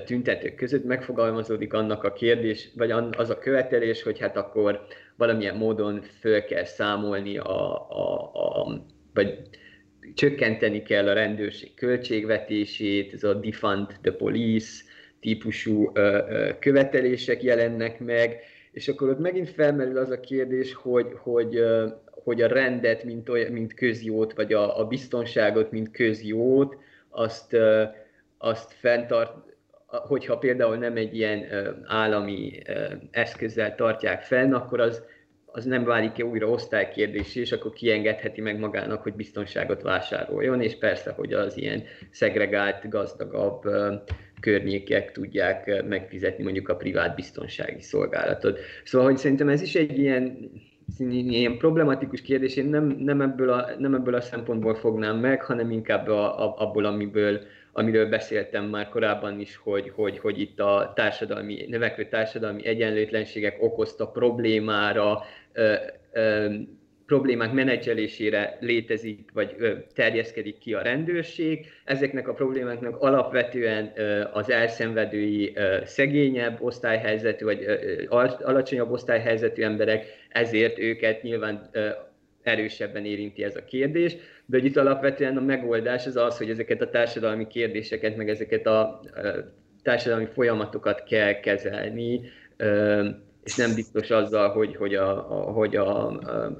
[0.05, 6.01] tüntetők között megfogalmazódik annak a kérdés, vagy az a követelés, hogy hát akkor valamilyen módon
[6.19, 8.81] föl kell számolni a, a, a
[9.13, 9.39] vagy
[10.13, 14.83] csökkenteni kell a rendőrség költségvetését, ez a defund the police,
[15.19, 15.91] típusú
[16.59, 18.39] követelések jelennek meg,
[18.71, 21.63] és akkor ott megint felmerül az a kérdés, hogy, hogy,
[22.23, 26.77] hogy a rendet, mint, olyan, mint közjót, vagy a, a biztonságot, mint közjót,
[27.09, 27.57] azt,
[28.37, 29.33] azt fenntart,
[29.87, 31.45] hogyha például nem egy ilyen
[31.85, 32.61] állami
[33.11, 35.03] eszközzel tartják fenn, akkor az,
[35.45, 41.11] az nem válik-e újra osztálykérdésé, és akkor kiengedheti meg magának, hogy biztonságot vásároljon, és persze,
[41.11, 43.63] hogy az ilyen szegregált, gazdagabb
[44.39, 48.59] környékek tudják megfizetni mondjuk a privát biztonsági szolgálatot.
[48.83, 50.51] Szóval, hogy szerintem ez is egy ilyen,
[50.99, 55.71] ilyen problematikus kérdés, én nem, nem, ebből a, nem ebből a szempontból fognám meg, hanem
[55.71, 57.39] inkább a, a, abból, amiből,
[57.71, 64.07] amiről beszéltem már korábban is, hogy, hogy, hogy itt a társadalmi, növekvő társadalmi egyenlőtlenségek okozta
[64.07, 65.23] problémára
[65.53, 65.73] ö,
[66.11, 66.53] ö,
[67.07, 69.55] problémák menedzselésére létezik, vagy
[69.93, 71.65] terjeszkedik ki a rendőrség.
[71.85, 73.91] Ezeknek a problémáknak alapvetően
[74.33, 77.65] az elszenvedői szegényebb osztályhelyzetű, vagy
[78.41, 81.69] alacsonyabb osztályhelyzetű emberek, ezért őket nyilván
[82.43, 84.15] erősebben érinti ez a kérdés,
[84.45, 88.67] de hogy itt alapvetően a megoldás az az, hogy ezeket a társadalmi kérdéseket, meg ezeket
[88.67, 89.01] a
[89.83, 92.21] társadalmi folyamatokat kell kezelni,
[93.47, 96.51] és nem biztos azzal, hogy, hogy, a, a, hogy, a, a,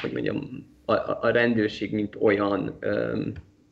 [0.00, 0.92] hogy mondjam, a,
[1.26, 2.78] a rendőrség, mint olyan,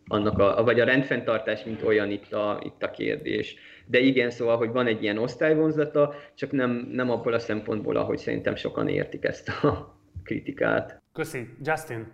[0.07, 3.57] annak a, vagy a rendfenntartás, mint olyan itt a, itt a kérdés.
[3.87, 8.19] De igen, szóval, hogy van egy ilyen osztályvonzata, csak nem, nem abból a szempontból, ahogy
[8.19, 11.03] szerintem sokan értik ezt a kritikát.
[11.13, 11.49] Köszi.
[11.63, 12.07] Justin?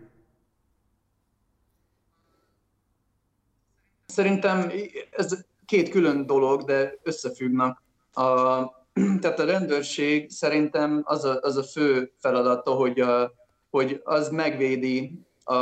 [4.06, 4.70] Szerintem
[5.10, 7.82] ez két külön dolog, de összefüggnek.
[8.12, 8.22] A,
[9.20, 13.32] tehát a rendőrség szerintem az a, az a fő feladata, hogy, a,
[13.70, 15.54] hogy az megvédi a,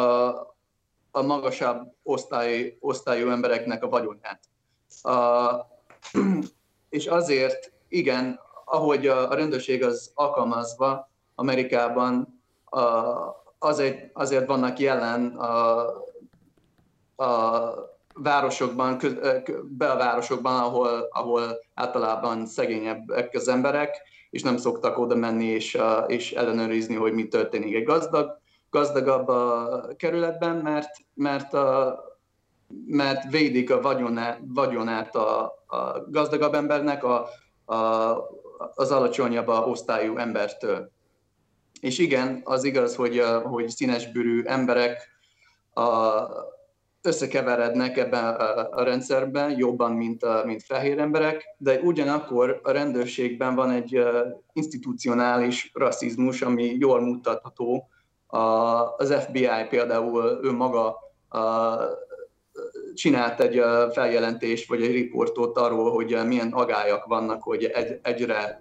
[1.11, 4.41] a magasabb osztály, osztályú embereknek a vagyonát.
[5.03, 5.51] A,
[6.97, 12.81] és azért, igen, ahogy a, a rendőrség az alkalmazva Amerikában, a,
[13.59, 15.87] azért, azért vannak jelen a,
[17.17, 19.01] a városokban,
[19.63, 23.97] belvárosokban, ahol, ahol általában szegényebbek az emberek,
[24.31, 29.87] és nem szoktak oda menni és, és ellenőrizni, hogy mi történik egy gazdag, gazdagabb a
[29.97, 32.01] kerületben, mert, mert, a,
[32.87, 37.29] mert védik a vagyonát, vagyonát a, a gazdagabb embernek a,
[37.65, 37.77] a,
[38.75, 40.91] az alacsonyabb osztályú embertől.
[41.81, 45.09] És igen, az igaz, hogy, hogy színesbőrű emberek
[45.73, 45.83] a,
[47.03, 48.25] összekeverednek ebben
[48.71, 54.03] a rendszerben jobban, mint, a, mint fehér emberek, de ugyanakkor a rendőrségben van egy
[54.53, 57.89] institucionális rasszizmus, ami jól mutatható.
[58.97, 60.97] Az FBI például ő maga
[62.95, 63.63] csinált egy
[63.93, 68.61] feljelentést, vagy egy riportot arról, hogy milyen agályak vannak, hogy egy, egyre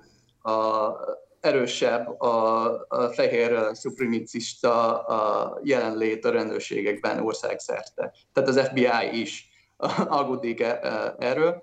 [1.42, 8.14] erősebb a, a fehér szupremicista a jelenlét a rendőrségekben országszerte.
[8.34, 9.50] Tehát az FBI is
[10.20, 11.62] aggódik e, e, erről.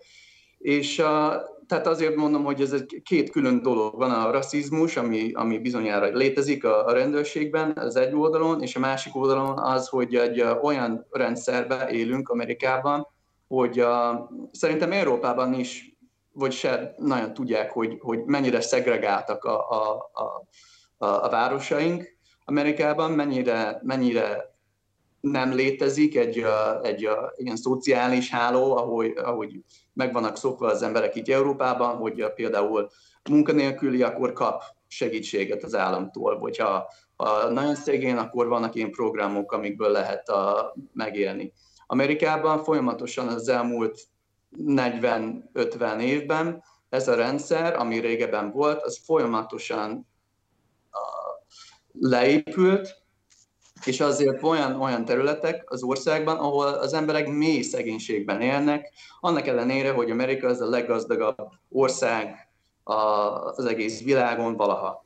[0.59, 3.95] És a, tehát azért mondom, hogy ez egy két külön dolog.
[3.97, 8.81] Van a rasszizmus, ami, ami bizonyára létezik a, a rendőrségben, az egy oldalon, és a
[8.81, 13.07] másik oldalon az, hogy egy olyan rendszerben élünk Amerikában,
[13.49, 15.98] hogy a, szerintem Európában is
[16.39, 23.81] vagy se nagyon tudják, hogy, hogy mennyire szegregáltak a, a, a, a városaink Amerikában, mennyire,
[23.83, 24.57] mennyire
[25.21, 26.45] nem létezik egy,
[26.83, 29.61] egy ilyen szociális háló, ahogy, ahogy
[29.93, 32.91] meg vannak szokva az emberek itt Európában, hogy például
[33.31, 36.89] munkanélküli, akkor kap segítséget az államtól, vagy ha
[37.51, 41.53] nagyon szegény, akkor vannak ilyen programok, amikből lehet a, megélni.
[41.87, 44.01] Amerikában folyamatosan az elmúlt
[44.57, 46.63] 40-50 évben.
[46.89, 50.07] Ez a rendszer, ami régebben volt, az folyamatosan
[51.93, 53.03] leépült,
[53.85, 59.93] és azért olyan, olyan területek az országban, ahol az emberek mély szegénységben élnek, annak ellenére,
[59.93, 62.49] hogy Amerika az a leggazdagabb ország
[62.85, 65.05] az egész világon valaha.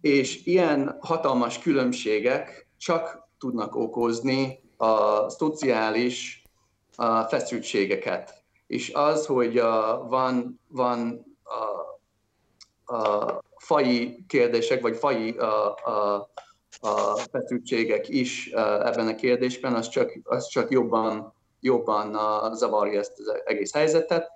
[0.00, 6.42] És ilyen hatalmas különbségek csak tudnak okozni a szociális
[7.28, 15.46] feszültségeket és az, hogy uh, van, van uh, uh, fai kérdések, vagy fai uh,
[15.86, 16.22] uh,
[16.82, 22.18] uh, feszültségek is ebben a kérdésben, az csak, az csak jobban, jobban
[22.54, 24.30] zavarja ezt az egész helyzetet.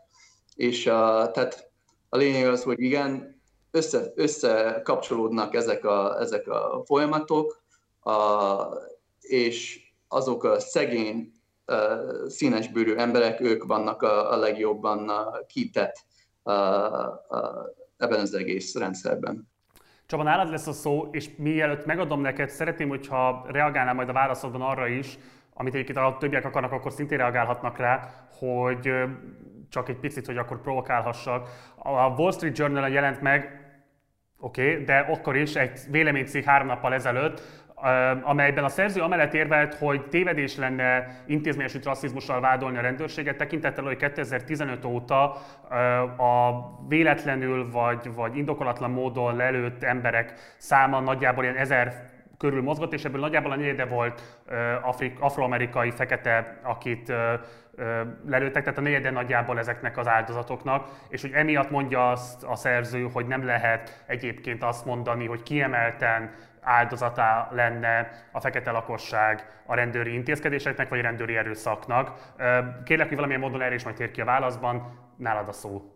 [0.55, 0.93] És uh,
[1.31, 1.71] tehát
[2.09, 3.40] a lényeg az, hogy igen,
[3.71, 7.62] össze, összekapcsolódnak ezek a, ezek a folyamatok,
[8.05, 8.12] uh,
[9.21, 11.33] és azok a szegény
[12.27, 15.11] színesbőrű emberek, ők vannak a, a legjobban
[15.47, 16.05] kitett
[17.97, 19.49] ebben az egész rendszerben.
[20.07, 24.61] Csaba, nálad lesz a szó, és mielőtt megadom neked, szeretném, hogyha reagálnál majd a válaszodban
[24.61, 25.19] arra is,
[25.55, 28.93] amit egyébként a többiek akarnak, akkor szintén reagálhatnak rá, hogy
[29.69, 31.49] csak egy picit, hogy akkor provokálhassak.
[31.77, 33.61] A Wall Street Journal jelent meg,
[34.39, 37.43] oké, okay, de akkor is egy véleménycég három nappal ezelőtt,
[38.23, 43.97] amelyben a szerző amellett érvelt, hogy tévedés lenne intézményesült rasszizmussal vádolni a rendőrséget, tekintettel, hogy
[43.97, 45.23] 2015 óta
[46.16, 53.05] a véletlenül vagy, vagy indokolatlan módon lelőtt emberek száma nagyjából ilyen ezer körül mozgott, és
[53.05, 54.23] ebből nagyjából a negyede volt
[54.83, 57.12] afrik, afroamerikai fekete, akit
[58.27, 63.09] lelőttek, tehát a negyede nagyjából ezeknek az áldozatoknak, és hogy emiatt mondja azt a szerző,
[63.12, 70.12] hogy nem lehet egyébként azt mondani, hogy kiemelten áldozatá lenne a fekete lakosság a rendőri
[70.12, 72.35] intézkedéseknek, vagy a rendőri erőszaknak.
[72.85, 75.94] Kérlek, hogy valamilyen módon erre is majd tér ki a válaszban, nálad a szó.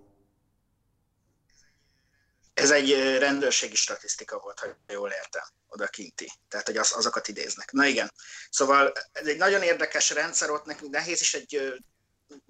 [2.55, 6.31] Ez egy rendőrségi statisztika volt, ha jól értem, oda kinti.
[6.48, 7.72] Tehát, hogy az, azokat idéznek.
[7.72, 8.11] Na igen.
[8.50, 11.74] Szóval ez egy nagyon érdekes rendszer, ott nekünk nehéz is egy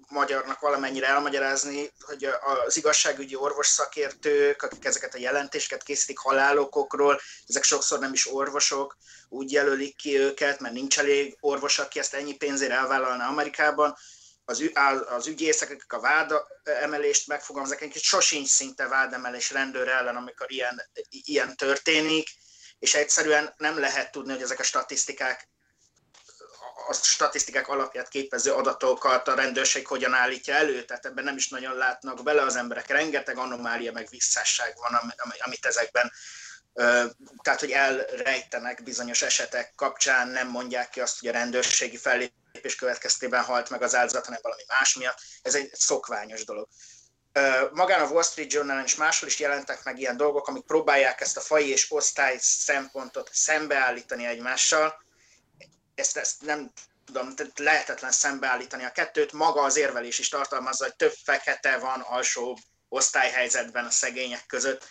[0.09, 2.27] magyarnak valamennyire elmagyarázni, hogy
[2.65, 8.97] az igazságügyi orvos szakértők, akik ezeket a jelentéseket készítik halálokokról, ezek sokszor nem is orvosok,
[9.29, 13.95] úgy jelölik ki őket, mert nincs elég orvos, aki ezt ennyi pénzért elvállalna Amerikában.
[14.47, 14.71] Az,
[15.07, 20.81] az ügyészek, akik a vád emelést megfogalmazzák, egy sosincs szinte vádemelés rendőr ellen, amikor ilyen,
[21.09, 22.27] ilyen történik,
[22.79, 25.49] és egyszerűen nem lehet tudni, hogy ezek a statisztikák
[26.87, 31.75] a statisztikák alapját képező adatokat a rendőrség hogyan állítja elő, tehát ebben nem is nagyon
[31.75, 32.87] látnak bele az emberek.
[32.87, 36.11] Rengeteg anomália meg visszásság van, amit ezekben
[37.41, 43.43] tehát, hogy elrejtenek bizonyos esetek kapcsán, nem mondják ki azt, hogy a rendőrségi fellépés következtében
[43.43, 45.17] halt meg az áldozat, hanem valami más miatt.
[45.41, 46.67] Ez egy szokványos dolog.
[47.71, 51.37] Magán a Wall Street Journal és máshol is jelentek meg ilyen dolgok, amik próbálják ezt
[51.37, 55.03] a fai és osztály szempontot szembeállítani egymással,
[55.95, 56.71] ezt, ezt nem
[57.05, 59.31] tudom, lehetetlen szembeállítani a kettőt.
[59.31, 64.87] Maga az érvelés is tartalmazza, hogy több fekete van alsó osztályhelyzetben a szegények között.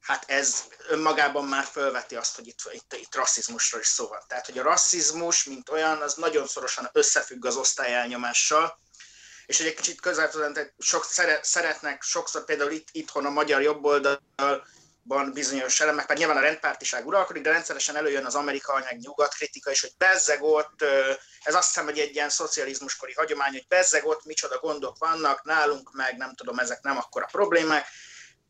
[0.00, 4.22] Hát ez önmagában már felveti azt, hogy itt, itt, itt rasszizmusról is szó van.
[4.26, 8.78] Tehát, hogy a rasszizmus, mint olyan, az nagyon szorosan összefügg az osztályelnyomással,
[9.46, 11.06] és egy kicsit közel tudom, sok
[11.42, 14.66] szeretnek, sokszor például itt, itthon a magyar jobboldal
[15.08, 19.34] ban bizonyos elemek, mert nyilván a rendpártiság uralkodik, de rendszeresen előjön az amerikai meg nyugat
[19.34, 20.84] kritika is, hogy bezzeg ott,
[21.42, 25.92] ez azt hiszem, hogy egy ilyen szocializmuskori hagyomány, hogy bezzeg ott micsoda gondok vannak, nálunk
[25.92, 27.86] meg nem tudom, ezek nem akkora problémák.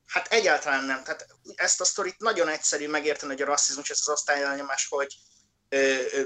[0.06, 1.02] Hát egyáltalán nem.
[1.04, 5.14] Tehát ezt a sztorit nagyon egyszerű megérteni, hogy a rasszizmus, ez az osztályelnyomás, hogy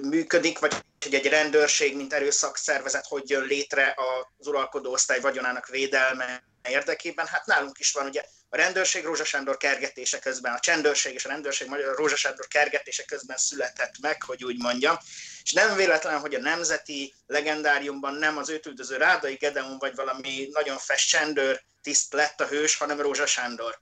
[0.02, 3.94] működik, vagy hogy egy rendőrség, mint erőszakszervezet, hogy jön létre
[4.38, 7.26] az uralkodó osztály vagyonának védelme érdekében.
[7.26, 11.28] Hát nálunk is van ugye a rendőrség Rózsa Sándor kergetése közben, a csendőrség és a
[11.28, 14.96] rendőrség magyar Rózsa Sándor kergetése közben született meg, hogy úgy mondjam.
[15.42, 20.48] És nem véletlen, hogy a nemzeti legendáriumban nem az őt üldöző Rádai Gedeon vagy valami
[20.52, 23.81] nagyon fest csendőr tiszt lett a hős, hanem Rózsa Sándor.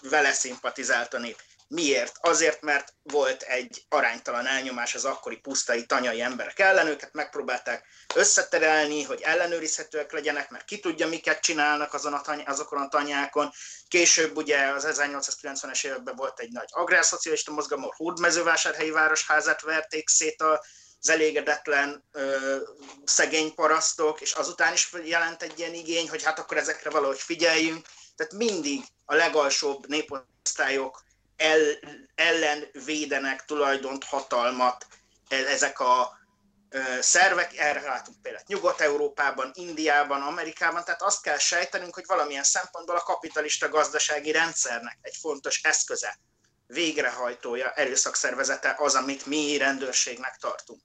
[0.00, 1.42] Vele szimpatizált a nép.
[1.68, 2.16] Miért?
[2.20, 9.02] Azért, mert volt egy aránytalan elnyomás az akkori pusztai tanyai emberek ellen, őket megpróbálták összeterelni,
[9.02, 13.50] hogy ellenőrizhetőek legyenek, mert ki tudja, miket csinálnak azon a tany- azokon a tanyákon.
[13.88, 20.42] Később ugye az 1890-es években volt egy nagy agrárszocialista mozgalom, ahol Húrmezővásárhelyi városházát verték szét
[20.42, 20.64] a
[21.00, 22.56] az elégedetlen ö,
[23.04, 27.86] szegény parasztok, és azután is jelent egy ilyen igény, hogy hát akkor ezekre valahogy figyeljünk.
[28.16, 31.06] Tehát mindig a legalsóbb néposztályok
[31.38, 31.60] el,
[32.14, 34.86] ellen védenek tulajdont, hatalmat
[35.28, 36.18] e, ezek a
[37.00, 43.02] szervek, erre látunk például Nyugat-Európában, Indiában, Amerikában, tehát azt kell sejtenünk, hogy valamilyen szempontból a
[43.02, 46.18] kapitalista gazdasági rendszernek egy fontos eszköze,
[46.66, 50.82] végrehajtója, erőszakszervezete az, amit mi rendőrségnek tartunk.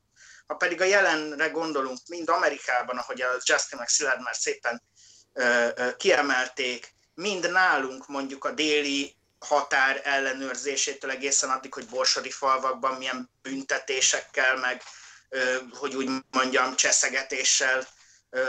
[0.48, 4.84] Ha pedig a jelenre gondolunk, mind Amerikában, ahogy a Justin meg Szilárd már szépen
[5.34, 12.98] ö, ö, kiemelték, mind nálunk mondjuk a déli határ ellenőrzésétől egészen addig, hogy borsodi falvakban
[12.98, 14.84] milyen büntetésekkel, meg
[15.72, 17.88] hogy úgy mondjam, cseszegetéssel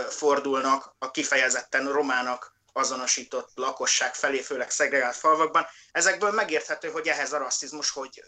[0.09, 5.67] fordulnak a kifejezetten romának azonosított lakosság felé, főleg szegregált falvakban.
[5.93, 8.23] Ezekből megérthető, hogy ehhez a rasszizmus hogy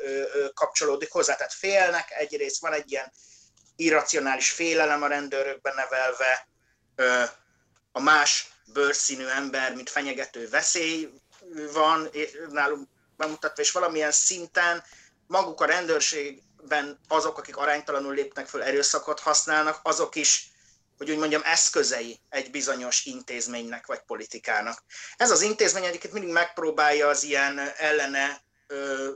[0.55, 1.35] kapcsolódik hozzá.
[1.35, 3.13] Tehát félnek, egyrészt van egy ilyen
[3.77, 6.49] irracionális félelem a rendőrökben nevelve,
[7.93, 11.09] a más bőrszínű ember, mint fenyegető veszély
[11.73, 12.11] van
[12.51, 14.85] nálunk bemutatva, és valamilyen szinten
[15.27, 20.51] maguk a rendőrségben azok, akik aránytalanul lépnek föl, erőszakot használnak, azok is
[20.97, 24.83] hogy úgy mondjam, eszközei egy bizonyos intézménynek vagy politikának.
[25.17, 29.11] Ez az intézmény egyébként mindig megpróbálja az ilyen ellene ö,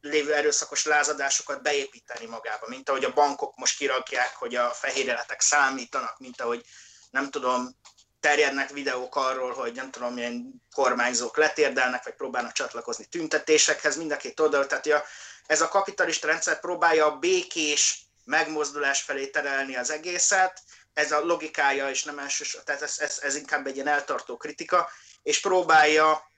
[0.00, 6.18] lévő erőszakos lázadásokat beépíteni magába, mint ahogy a bankok most kirakják, hogy a fehérjeletek számítanak,
[6.18, 6.64] mint ahogy
[7.10, 7.76] nem tudom,
[8.20, 14.16] terjednek videók arról, hogy nem tudom, milyen kormányzók letérdelnek, vagy próbálnak csatlakozni tüntetésekhez, mind a
[14.16, 14.66] két oldal.
[14.66, 15.04] Tehát
[15.46, 20.62] ez a kapitalista rendszer próbálja a békés megmozdulás felé terelni az egészet,
[20.94, 24.90] ez a logikája, és nem elsősorban, tehát ez, ez, ez inkább egy ilyen eltartó kritika,
[25.22, 26.30] és próbálja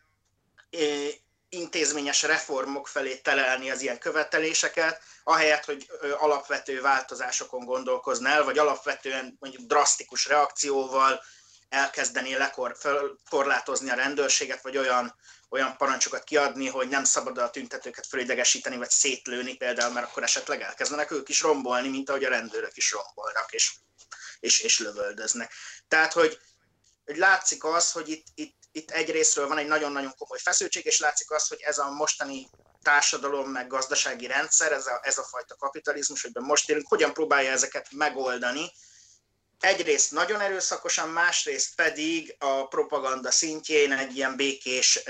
[1.48, 9.36] intézményes reformok felé telelni az ilyen követeléseket, ahelyett, hogy alapvető változásokon gondolkozna el, vagy alapvetően
[9.40, 11.22] mondjuk drasztikus reakcióval
[11.70, 12.76] elkezdeni lekor,
[13.28, 15.14] korlátozni a rendőrséget, vagy olyan,
[15.48, 20.60] olyan parancsokat kiadni, hogy nem szabad a tüntetőket fölidegesíteni, vagy szétlőni például, mert akkor esetleg
[20.60, 23.72] elkezdenek ők is rombolni, mint ahogy a rendőrök is rombolnak, és,
[24.40, 25.52] és, és lövöldöznek.
[25.88, 26.38] Tehát, hogy,
[27.04, 31.30] hogy látszik az, hogy itt, itt itt egyrésztről van egy nagyon-nagyon komoly feszültség, és látszik
[31.30, 32.50] az, hogy ez a mostani
[32.82, 37.50] társadalom, meg gazdasági rendszer, ez a, ez a fajta kapitalizmus, hogy most élünk, hogyan próbálja
[37.50, 38.72] ezeket megoldani.
[39.60, 45.00] Egyrészt nagyon erőszakosan, másrészt pedig a propaganda szintjén egy ilyen békés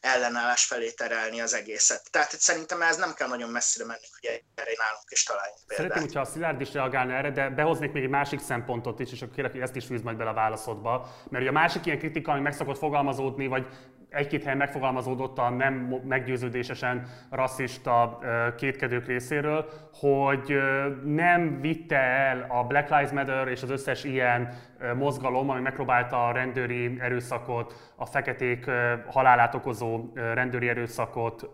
[0.00, 2.10] ellenállás felé terelni az egészet.
[2.10, 5.86] Tehát szerintem ez nem kell nagyon messzire menni, hogy erre nálunk is találjunk példát.
[5.86, 9.22] Szeretném, hogyha a Szilárd is reagálna erre, de behoznék még egy másik szempontot is, és
[9.22, 11.14] akkor kérlek, hogy ezt is fűz majd bele a válaszodba.
[11.30, 13.66] Mert ugye a másik ilyen kritika, ami meg szokott fogalmazódni, vagy
[14.10, 18.18] egy-két helyen megfogalmazódott a nem meggyőződésesen rasszista
[18.56, 20.58] kétkedők részéről, hogy
[21.04, 24.52] nem vitte el a Black Lives Matter és az összes ilyen
[24.96, 28.70] mozgalom, ami megpróbálta a rendőri erőszakot, a feketék
[29.06, 31.50] halálát okozó rendőri erőszakot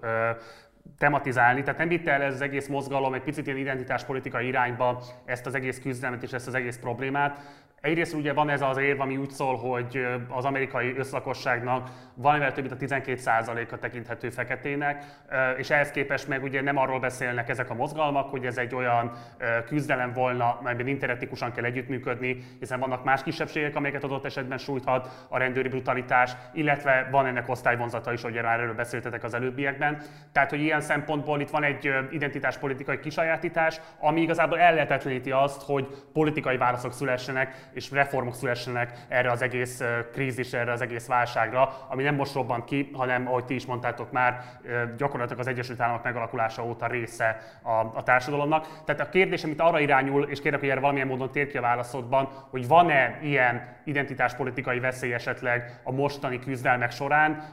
[0.99, 5.47] tematizálni, tehát nem vitte el ez az egész mozgalom egy picit ilyen identitáspolitikai irányba ezt
[5.47, 7.41] az egész küzdelmet és ezt az egész problémát,
[7.85, 12.79] Egyrészt ugye van ez az érv, ami úgy szól, hogy az amerikai összlakosságnak valamivel több
[12.79, 15.05] mint a 12%-a tekinthető feketének,
[15.57, 19.13] és ehhez képest meg ugye nem arról beszélnek ezek a mozgalmak, hogy ez egy olyan
[19.67, 25.39] küzdelem volna, melyben interetikusan kell együttműködni, hiszen vannak más kisebbségek, amelyeket adott esetben sújthat a
[25.39, 30.03] rendőri brutalitás, illetve van ennek osztályvonzata is, hogy már erről beszéltetek az előbbiekben.
[30.33, 36.57] Tehát, hogy ilyen szempontból itt van egy identitáspolitikai kisajátítás, ami igazából ellehetetleníti azt, hogy politikai
[36.57, 42.15] válaszok szülessenek, és reformok szülessenek erre az egész krízisre, erre az egész válságra, ami nem
[42.15, 44.45] most robbant ki, hanem, ahogy ti is mondtátok már,
[44.97, 48.83] gyakorlatilag az Egyesült Államok megalakulása óta része a, a társadalomnak.
[48.85, 51.61] Tehát a kérdés, amit arra irányul, és kérek, hogy erre valamilyen módon tér ki a
[51.61, 57.45] válaszodban, hogy van-e ilyen identitáspolitikai veszély esetleg a mostani küzdelmek során,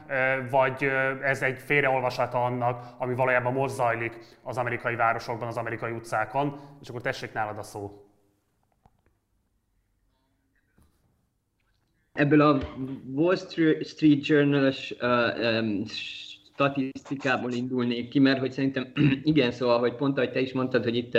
[0.50, 0.90] vagy
[1.22, 6.88] ez egy félreolvasata annak, ami valójában most zajlik az amerikai városokban, az amerikai utcákon, és
[6.88, 8.11] akkor tessék nálad a szó.
[12.12, 12.58] Ebből a
[13.14, 13.36] Wall
[13.82, 18.92] Street Journal-es uh, um, statisztikából indulnék ki, mert hogy szerintem
[19.22, 21.18] igen, szóval, hogy pont, ahogy te is mondtad, hogy itt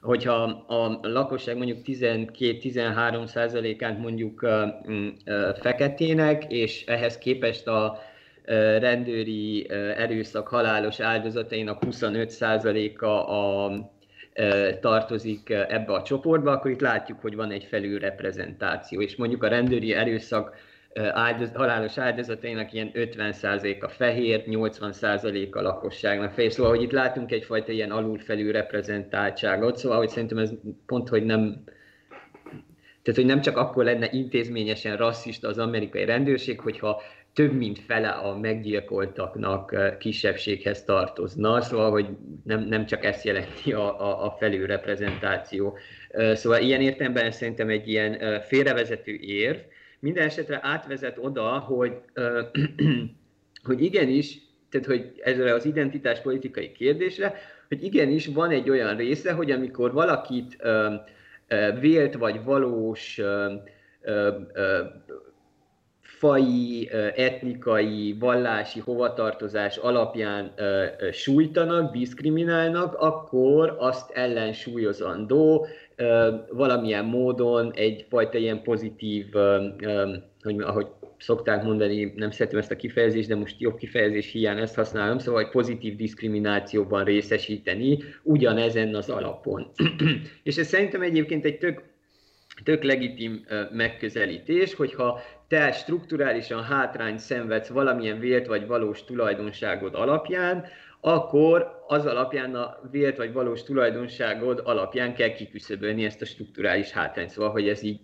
[0.00, 4.50] hogyha a lakosság mondjuk 12-13 százalékát mondjuk uh,
[4.86, 7.98] uh, feketének, és ehhez képest a
[8.78, 13.70] rendőri erőszak halálos áldozatainak 25 százaléka a
[14.80, 19.92] tartozik ebbe a csoportba, akkor itt látjuk, hogy van egy felülreprezentáció, és mondjuk a rendőri
[19.92, 20.54] erőszak
[21.12, 26.52] áldoz, halálos áldozatainak ilyen 50% a fehér, 80% a lakosságnak fehér.
[26.52, 30.52] Szóval, hogy itt látunk egyfajta ilyen alulfelül reprezentáltságot, szóval, hogy szerintem ez
[30.86, 31.64] pont, hogy nem,
[33.02, 37.02] tehát, hogy nem csak akkor lenne intézményesen rasszista az amerikai rendőrség, hogyha
[37.38, 42.06] több mint fele a meggyilkoltaknak kisebbséghez tartozna, szóval, hogy
[42.44, 45.78] nem, nem csak ezt jelenti a, a, a felülreprezentáció.
[46.32, 49.56] Szóval ilyen értelemben szerintem egy ilyen félrevezető érv,
[49.98, 51.92] minden esetre átvezet oda, hogy,
[53.68, 54.38] hogy igenis,
[54.70, 57.34] tehát hogy ezre az identitáspolitikai kérdésre,
[57.68, 60.56] hogy igenis van egy olyan része, hogy amikor valakit
[61.80, 63.20] vélt vagy valós
[66.18, 70.52] fai, etnikai, vallási hovatartozás alapján
[71.12, 75.66] sújtanak, diszkriminálnak, akkor azt ellensúlyozandó
[76.50, 79.26] valamilyen módon egyfajta ilyen pozitív,
[80.42, 80.86] hogy ahogy
[81.18, 85.40] szokták mondani, nem szeretem ezt a kifejezést, de most jobb kifejezés hiány ezt használom, szóval
[85.40, 89.66] egy pozitív diszkriminációban részesíteni ugyanezen az alapon.
[90.42, 91.82] És ez szerintem egyébként egy tök
[92.64, 100.64] tök legitim megközelítés, hogyha te strukturálisan hátrány szenvedsz valamilyen vélt vagy valós tulajdonságod alapján,
[101.00, 107.30] akkor az alapján a vélt vagy valós tulajdonságod alapján kell kiküszöbölni ezt a strukturális hátrányt.
[107.30, 108.00] Szóval, hogy ez így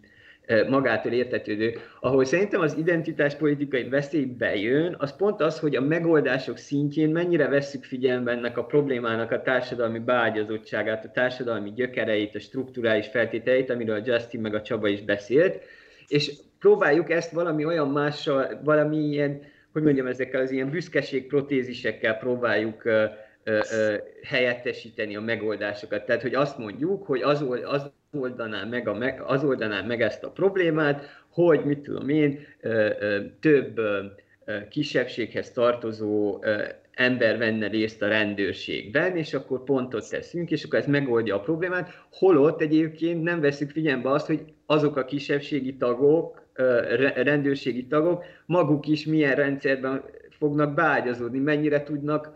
[0.68, 1.78] magától értetődő.
[2.00, 7.84] Ahol szerintem az identitáspolitikai veszély bejön, az pont az, hogy a megoldások szintjén mennyire vesszük
[7.84, 14.02] figyelembe ennek a problémának a társadalmi beágyazottságát, a társadalmi gyökereit, a strukturális feltételeit, amiről a
[14.04, 15.62] Justin meg a Csaba is beszélt,
[16.08, 16.32] és
[16.64, 19.40] próbáljuk ezt valami olyan mással, valami ilyen,
[19.72, 22.82] hogy mondjam, ezekkel az ilyen büszkeségprotézisekkel próbáljuk
[24.22, 26.04] helyettesíteni a megoldásokat.
[26.04, 28.96] Tehát, hogy azt mondjuk, hogy az, az oldaná meg, a,
[29.26, 32.46] az oldaná meg ezt a problémát, hogy mit tudom én,
[33.40, 33.80] több
[34.70, 36.44] kisebbséghez tartozó
[36.94, 42.06] ember venne részt a rendőrségben, és akkor pontot teszünk, és akkor ez megoldja a problémát,
[42.10, 46.43] holott egyébként nem veszük figyelembe azt, hogy azok a kisebbségi tagok,
[47.14, 52.32] rendőrségi tagok maguk is milyen rendszerben fognak beágyazódni, mennyire tudnak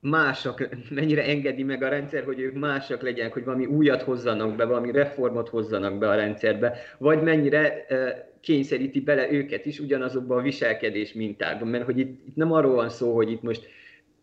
[0.00, 4.64] másak, mennyire engedi meg a rendszer, hogy ők másak legyenek, hogy valami újat hozzanak be,
[4.64, 7.86] valami reformot hozzanak be a rendszerbe, vagy mennyire
[8.40, 12.88] kényszeríti bele őket is ugyanazokban a viselkedés mintákban, mert hogy itt, itt nem arról van
[12.88, 13.66] szó, hogy itt most,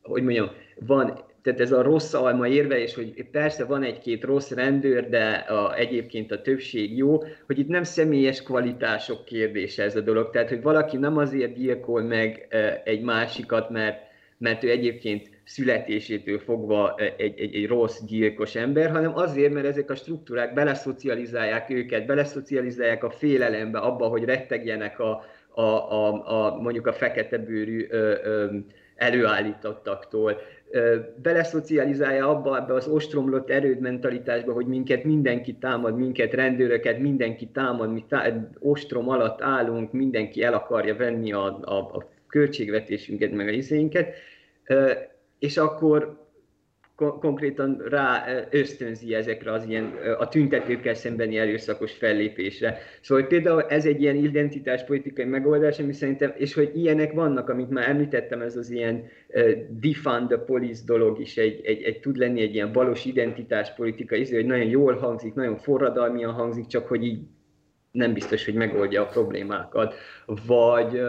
[0.02, 0.50] hogy mondjam,
[0.80, 5.30] van, tehát ez a rossz alma érve, és hogy persze van egy-két rossz rendőr, de
[5.30, 10.50] a, egyébként a többség jó, hogy itt nem személyes kvalitások kérdése ez a dolog, tehát
[10.50, 12.48] hogy valaki nem azért gyilkol meg
[12.84, 14.02] egy másikat, mert,
[14.38, 19.90] mert ő egyébként születésétől fogva egy, egy, egy rossz, gyilkos ember, hanem azért, mert ezek
[19.90, 25.24] a struktúrák beleszocializálják őket, beleszocializálják a félelembe, abba, hogy rettegjenek a,
[25.54, 28.58] a, a, a mondjuk a fekete bőrű ö, ö,
[28.96, 30.42] előállítottaktól.
[31.22, 38.06] Beleszocializálja abba, abba az ostromlott erődmentalitásba, hogy minket mindenki támad, minket rendőröket, mindenki támad, mi
[38.08, 44.14] tá- ostrom alatt állunk, mindenki el akarja venni a, a, a költségvetésünket, meg a izénket
[45.42, 46.21] és akkor
[47.20, 52.78] konkrétan rá ösztönzi ezekre az ilyen a tüntetőkkel szembeni erőszakos fellépésre.
[53.02, 57.90] Szóval például ez egy ilyen identitáspolitikai megoldás, ami szerintem, és hogy ilyenek vannak, amit már
[57.90, 59.04] említettem, ez az ilyen
[59.70, 64.32] defund the police dolog is egy, egy, egy, tud lenni egy ilyen valós identitáspolitika, is,
[64.32, 67.20] hogy nagyon jól hangzik, nagyon forradalmian hangzik, csak hogy így
[67.92, 69.94] nem biztos, hogy megoldja a problémákat.
[70.48, 71.02] Vagy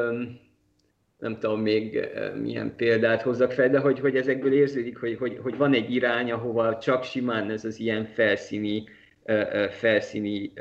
[1.23, 5.39] nem tudom még eh, milyen példát hozzak fel, de hogy, hogy ezekből érződik, hogy, hogy,
[5.43, 8.85] hogy van egy irány, ahova csak simán ez az ilyen felszíni,
[9.25, 10.53] eh, eh, felszíni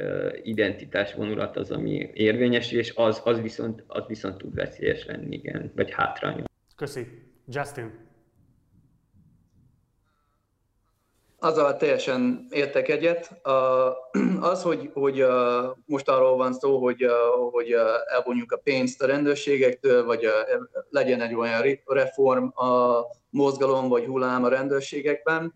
[0.43, 5.71] identitás vonulat az, ami érvényes, és az, az, viszont, az viszont tud veszélyes lenni, igen,
[5.75, 6.45] vagy hátrányos.
[6.75, 7.07] Köszi.
[7.47, 8.10] Justin.
[11.43, 13.41] Azzal teljesen értek egyet.
[14.51, 15.25] Az, hogy, hogy
[15.85, 17.05] most arról van szó, hogy,
[17.51, 17.75] hogy
[18.13, 20.27] elvonjuk a pénzt a rendőrségektől, vagy
[20.89, 25.53] legyen egy olyan reform a mozgalom vagy hullám a rendőrségekben,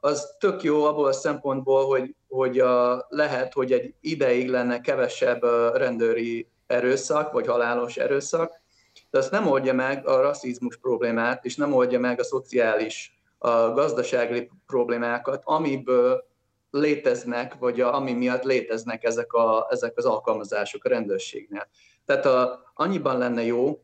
[0.00, 2.62] az tök jó abból a szempontból, hogy, hogy
[3.08, 5.42] lehet, hogy egy ideig lenne kevesebb
[5.74, 8.62] rendőri erőszak, vagy halálos erőszak,
[9.10, 13.13] de azt nem oldja meg a rasszizmus problémát, és nem oldja meg a szociális
[13.44, 16.24] a gazdasági problémákat, amiből
[16.70, 21.68] léteznek, vagy a, ami miatt léteznek ezek, a, ezek az alkalmazások a rendőrségnél.
[22.04, 23.82] Tehát a, annyiban lenne jó,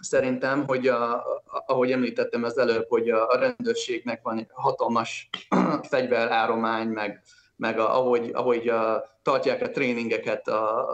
[0.00, 1.24] szerintem, hogy a,
[1.66, 5.30] ahogy említettem az előbb, hogy a, a rendőrségnek van egy hatalmas
[5.90, 7.22] fegyveráromány, meg,
[7.56, 10.86] meg a, ahogy, ahogy a, tartják a tréningeket, a,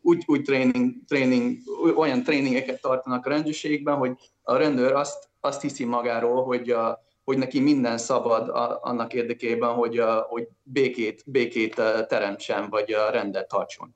[0.00, 1.58] úgy, úgy tréning, tréning,
[1.96, 4.12] olyan tréningeket tartanak a rendőrségben, hogy
[4.42, 9.74] a rendőr azt azt hiszi magáról, hogy, a, hogy neki minden szabad a, annak érdekében,
[9.74, 11.74] hogy, a, hogy békét, békét
[12.08, 13.94] teremtsen, vagy a rendet tartson.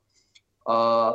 [0.63, 1.11] A,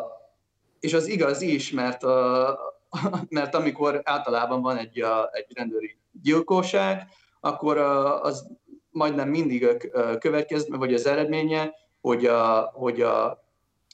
[0.80, 2.58] és az igaz is, mert, a,
[3.28, 7.08] mert amikor általában van egy, a, egy rendőri gyilkosság,
[7.40, 7.78] akkor
[8.22, 8.46] az
[8.92, 13.42] majdnem mindig következme, vagy az eredménye, hogy a, hogy a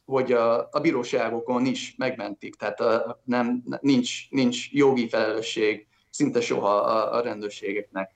[0.09, 6.75] hogy a, a bíróságokon is megmentik, tehát a, nem, nincs, nincs jogi felelősség szinte soha
[6.75, 8.13] a, a rendőrségeknek.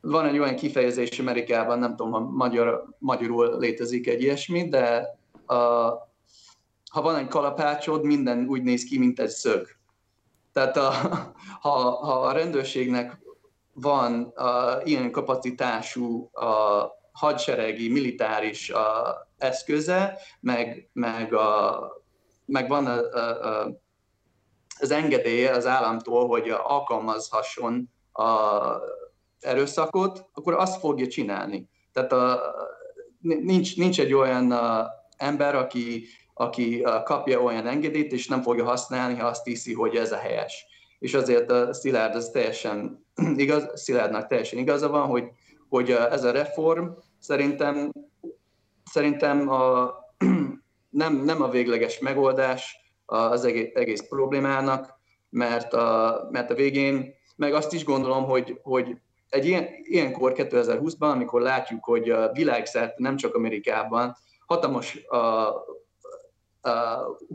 [0.00, 5.56] Van egy olyan kifejezés Amerikában, nem tudom, ha magyar, magyarul létezik egy ilyesmi, de a,
[6.90, 9.68] ha van egy kalapácsod, minden úgy néz ki, mint egy szög.
[10.52, 10.90] Tehát a,
[11.60, 13.18] ha, ha a rendőrségnek
[13.80, 21.80] van a, ilyen kapacitású a hadseregi, militáris a, eszköze, meg, meg, a,
[22.46, 23.80] meg van a, a, a
[24.80, 28.72] az engedélye az államtól, hogy alkalmazhasson a
[29.40, 31.68] erőszakot, akkor azt fogja csinálni.
[31.92, 32.40] Tehát a,
[33.20, 34.54] nincs, nincs egy olyan
[35.16, 36.04] ember, aki,
[36.34, 40.66] aki kapja olyan engedélyt, és nem fogja használni, ha azt hiszi, hogy ez a helyes.
[40.98, 43.06] És azért a Szilárd az teljesen
[43.36, 45.24] igaz, Szilárdnak teljesen igaza van, hogy,
[45.68, 46.86] hogy ez a reform
[47.18, 47.92] szerintem,
[48.84, 49.94] szerintem a,
[50.88, 55.00] nem, nem a végleges megoldás az egész, problémának,
[55.30, 58.96] mert a, mert a végén, meg azt is gondolom, hogy, hogy
[59.28, 64.16] egy ilyen, ilyenkor 2020-ban, amikor látjuk, hogy a világszerte, nem csak Amerikában,
[64.46, 65.52] hatalmas a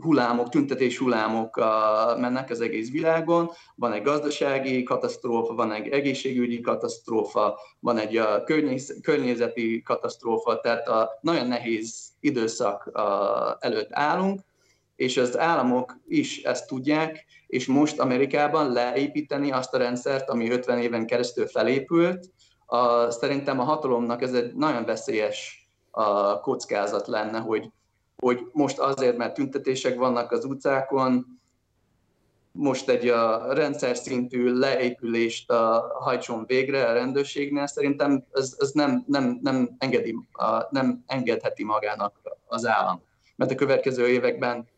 [0.00, 1.56] hullámok, tüntetés hullámok
[2.18, 3.50] mennek az egész világon.
[3.74, 8.20] Van egy gazdasági katasztrófa, van egy egészségügyi katasztrófa, van egy
[9.02, 12.90] környezeti katasztrófa, tehát a nagyon nehéz időszak
[13.58, 14.40] előtt állunk,
[14.96, 20.78] és az államok is ezt tudják, és most Amerikában leépíteni azt a rendszert, ami 50
[20.78, 22.30] éven keresztül felépült,
[22.66, 25.68] a, szerintem a hatalomnak ez egy nagyon veszélyes
[26.42, 27.70] kockázat lenne, hogy,
[28.24, 31.40] hogy most azért, mert tüntetések vannak az utcákon,
[32.52, 39.04] most egy a rendszer szintű leépülést a, hajtson végre a rendőrségnél, szerintem ez, ez nem,
[39.06, 43.02] nem, nem, engedi, a, nem engedheti magának az állam.
[43.36, 44.68] Mert a következő években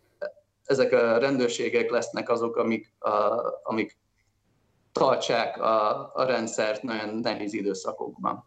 [0.64, 3.10] ezek a rendőrségek lesznek azok, amik, a,
[3.62, 3.98] amik
[4.92, 8.44] tartsák a, a rendszert nagyon nehéz időszakokban.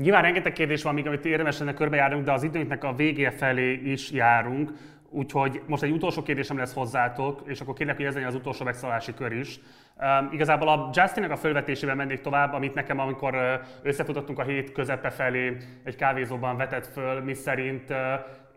[0.00, 3.72] Nyilván rengeteg kérdés van még, amit érdemes lenne körbejárnunk, de az időnknek a végé felé
[3.72, 4.72] is járunk.
[5.10, 8.64] Úgyhogy most egy utolsó kérdésem lesz hozzátok, és akkor kérlek, hogy ez legyen az utolsó
[8.64, 9.60] megszólalási kör is.
[10.00, 15.10] Um, igazából a Justinnek a fölvetésével mennék tovább, amit nekem, amikor összefutottunk a hét közepe
[15.10, 17.96] felé egy kávézóban vetett föl, mi szerint uh,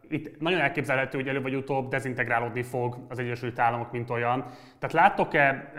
[0.10, 4.46] itt nagyon elképzelhető, hogy előbb vagy utóbb dezintegrálódni fog az Egyesült Államok, mint olyan.
[4.80, 5.72] Tehát láttok-e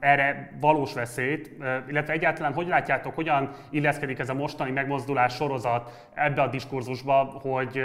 [0.00, 1.50] erre valós veszélyt,
[1.88, 7.82] illetve egyáltalán hogy látjátok, hogyan illeszkedik ez a mostani megmozdulás sorozat ebbe a diskurzusba, hogy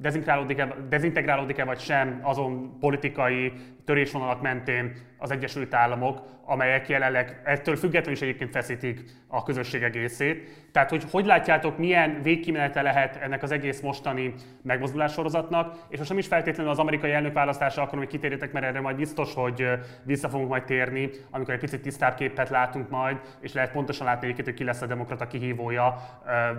[0.00, 3.52] dezintegrálódik-e, dezintegrálódik-e vagy sem azon politikai
[3.84, 10.68] törésvonalak mentén az Egyesült Államok, amelyek jelenleg ettől függetlenül is egyébként feszítik a közösség egészét.
[10.72, 16.10] Tehát, hogy hogy látjátok, milyen végkimenete lehet ennek az egész mostani megmozdulás sorozatnak, és most
[16.10, 19.68] nem is feltétlenül az amerikai elnökválasztásra akarom, hogy kitérjetek, mert erre majd biztos, hogy
[20.02, 24.32] vissza fogunk majd térni, amikor egy picit tisztább képet látunk majd, és lehet pontosan látni
[24.32, 25.96] hogy ki lesz a demokrata kihívója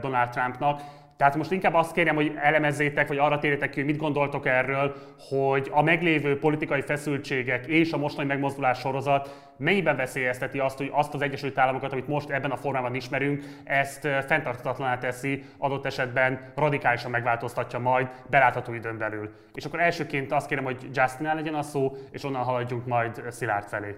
[0.02, 0.82] Donald Trumpnak.
[1.18, 4.96] Tehát most inkább azt kérem, hogy elemezzétek, vagy arra térjetek ki, hogy mit gondoltok erről,
[5.30, 11.14] hogy a meglévő politikai feszültségek és a mostani megmozdulás sorozat mennyiben veszélyezteti azt, hogy azt
[11.14, 17.12] az Egyesült Államokat, amit most ebben a formában ismerünk, ezt fenntarthatatlaná teszi, adott esetben radikálisan
[17.12, 19.30] megváltoztatja majd belátható időn belül.
[19.54, 23.68] És akkor elsőként azt kérem, hogy Justin legyen a szó, és onnan haladjunk majd Szilárd
[23.68, 23.96] felé.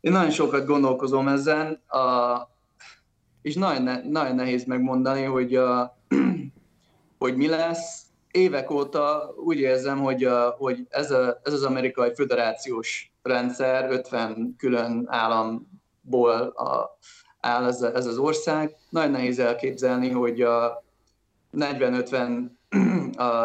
[0.00, 1.82] Én nagyon sokat gondolkozom ezen.
[1.86, 2.55] A
[3.46, 5.88] és nagyon, ne, nagyon nehéz megmondani, hogy, uh,
[7.18, 8.02] hogy mi lesz.
[8.30, 14.54] Évek óta úgy érzem, hogy, uh, hogy ez, a, ez az amerikai föderációs rendszer, 50
[14.58, 16.98] külön államból a,
[17.40, 18.76] áll ez, ez az ország.
[18.90, 20.84] Nagyon nehéz elképzelni, hogy a
[21.56, 22.50] 40-50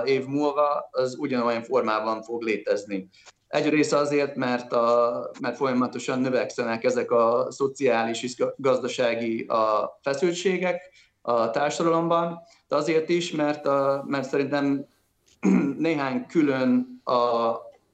[0.05, 3.09] év múlva az ugyanolyan formában fog létezni.
[3.51, 10.81] Egyrészt azért, mert, a, mert folyamatosan növekszenek ezek a szociális és gazdasági a feszültségek
[11.21, 14.85] a társadalomban, de azért is, mert, a, mert szerintem
[15.77, 17.51] néhány külön a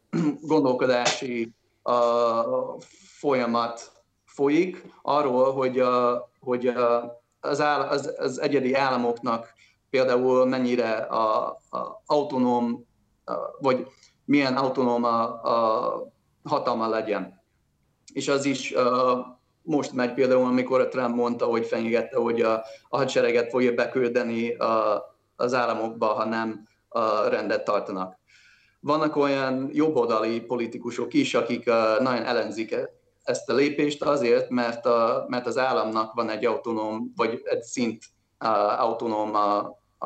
[0.51, 1.53] gondolkodási
[1.83, 2.43] a
[3.19, 3.91] folyamat
[4.25, 9.53] folyik arról, hogy, a, hogy a, az, áll, az, az egyedi államoknak
[9.89, 12.85] például mennyire a, a autonóm,
[13.25, 13.87] a, vagy
[14.27, 16.11] milyen autonóm a, a
[16.43, 17.41] hatalma legyen.
[18.13, 18.73] És az is
[19.61, 22.53] most megy például, amikor a Trump mondta, hogy fenyegette, hogy a,
[22.89, 25.03] a hadsereget fogja beküldeni a,
[25.35, 28.17] az államokba, ha nem a rendet tartanak.
[28.79, 32.89] Vannak olyan jobboldali politikusok is, akik uh, nagyon ellenzik e,
[33.23, 38.03] ezt a lépést azért, mert, a, mert az államnak van egy autonóm, vagy egy szint
[38.39, 39.57] uh, autonóm a,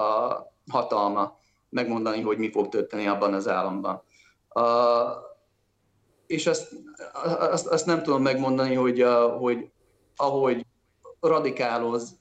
[0.01, 0.37] a
[0.71, 4.03] hatalma megmondani, hogy mi fog történni abban az államban.
[4.53, 4.63] Uh,
[6.27, 6.71] és azt,
[7.39, 9.71] azt, azt nem tudom megmondani, hogy, uh, hogy
[10.15, 10.65] ahogy
[11.19, 12.19] radikáloz,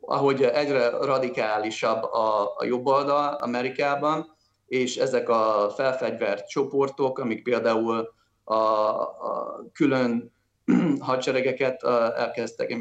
[0.00, 4.36] ahogy egyre radikálisabb a, a jobb Amerikában,
[4.66, 8.12] és ezek a felfegyvert csoportok, amik például
[8.44, 10.32] a, a külön
[11.00, 11.82] hadseregeket
[12.16, 12.76] elkezdtek,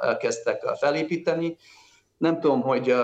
[0.00, 1.56] elkezdtek felépíteni.
[2.16, 2.94] Nem tudom, hogy,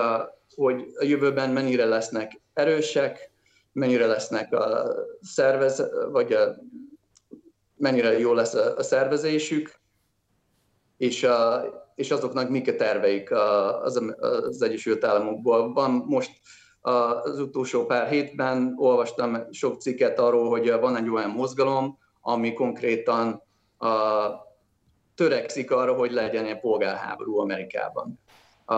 [0.55, 3.31] hogy a jövőben mennyire lesznek erősek,
[3.75, 6.55] mennyire lesznek a szervez, vagy a,
[7.75, 9.79] mennyire jó lesz a, a szervezésük,
[10.97, 11.63] és, a,
[11.95, 15.73] és azoknak mik a terveik az, az Egyesült Államokból.
[15.73, 16.31] Van most
[16.81, 23.43] az utolsó pár hétben olvastam sok cikket arról, hogy van egy olyan mozgalom, ami konkrétan
[23.77, 23.87] a,
[25.15, 28.19] törekszik arra, hogy legyen egy polgárháború Amerikában.
[28.65, 28.75] A,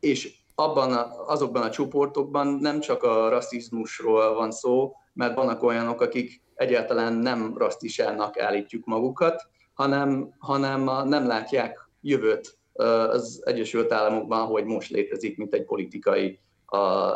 [0.00, 6.00] és abban a, azokban a csoportokban nem csak a rasszizmusról van szó, mert vannak olyanok,
[6.00, 14.64] akik egyáltalán nem rassztisának állítjuk magukat, hanem, hanem nem látják jövőt az Egyesült Államokban, hogy
[14.64, 16.40] most létezik, mint egy politikai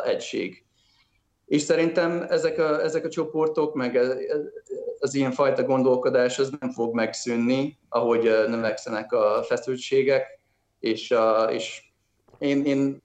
[0.03, 0.65] egység.
[1.45, 3.99] És szerintem ezek a, ezek a csoportok, meg
[4.99, 10.39] az ilyen fajta gondolkodás az nem fog megszűnni, ahogy növekszenek a feszültségek,
[10.79, 11.13] és,
[11.49, 11.83] és
[12.37, 13.01] én, én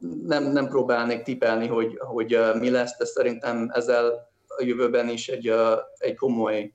[0.00, 5.52] nem, nem próbálnék tipelni, hogy, hogy mi lesz, de szerintem ezzel a jövőben is egy,
[5.98, 6.72] egy komoly,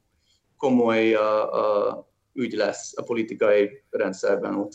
[0.57, 1.17] komoly
[2.33, 4.73] ügy lesz a politikai rendszerben ott.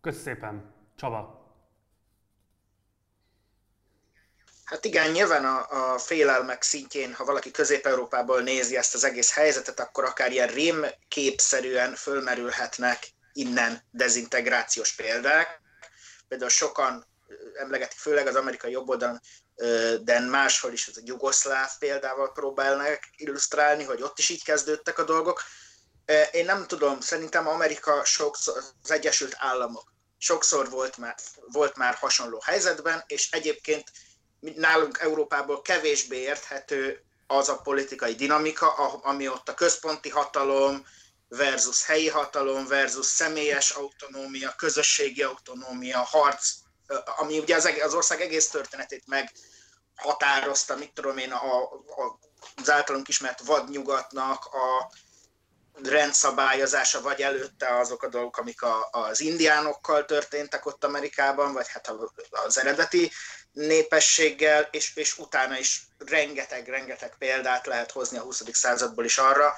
[0.00, 0.74] Köszönöm szépen.
[0.96, 1.44] Csaba.
[4.64, 9.80] Hát igen, nyilván a, a félelmek szintjén, ha valaki Közép-Európából nézi ezt az egész helyzetet,
[9.80, 12.98] akkor akár ilyen rémképszerűen fölmerülhetnek
[13.32, 15.60] innen dezintegrációs példák.
[16.28, 17.06] Például sokan
[17.56, 19.20] emlegetik, főleg az amerikai jobboldalon,
[20.02, 25.04] de máshol is az a jugoszláv példával próbálnak illusztrálni, hogy ott is így kezdődtek a
[25.04, 25.42] dolgok.
[26.32, 31.14] Én nem tudom, szerintem Amerika sokszor, az Egyesült Államok sokszor volt már,
[31.52, 33.90] volt már hasonló helyzetben, és egyébként
[34.40, 40.86] nálunk Európából kevésbé érthető az a politikai dinamika, ami ott a központi hatalom
[41.28, 46.50] versus helyi hatalom versus személyes autonómia, közösségi autonómia, harc,
[47.16, 52.18] ami ugye az, az ország egész történetét meghatározta, mit tudom én, a, a,
[52.56, 54.92] az általunk ismert vadnyugatnak a
[55.82, 61.92] rendszabályozása, vagy előtte azok a dolgok, amik a, az indiánokkal történtek ott Amerikában, vagy hát
[62.30, 63.10] az eredeti
[63.52, 68.42] népességgel, és, és utána is rengeteg-rengeteg példát lehet hozni a 20.
[68.52, 69.54] századból is arra,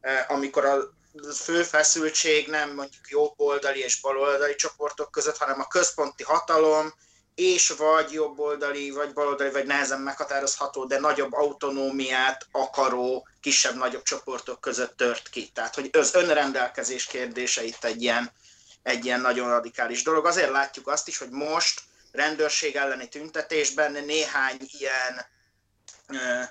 [0.00, 0.97] eh, amikor a
[1.34, 6.94] fő feszültség nem mondjuk jobboldali és baloldali csoportok között, hanem a központi hatalom,
[7.34, 14.96] és vagy jobboldali, vagy baloldali, vagy nehezen meghatározható, de nagyobb autonómiát akaró kisebb-nagyobb csoportok között
[14.96, 15.50] tört ki.
[15.54, 18.32] Tehát, hogy az önrendelkezés kérdése itt egy ilyen,
[18.82, 20.26] egy ilyen nagyon radikális dolog.
[20.26, 21.80] Azért látjuk azt is, hogy most
[22.12, 25.26] rendőrség elleni tüntetésben néhány ilyen
[26.06, 26.42] ö,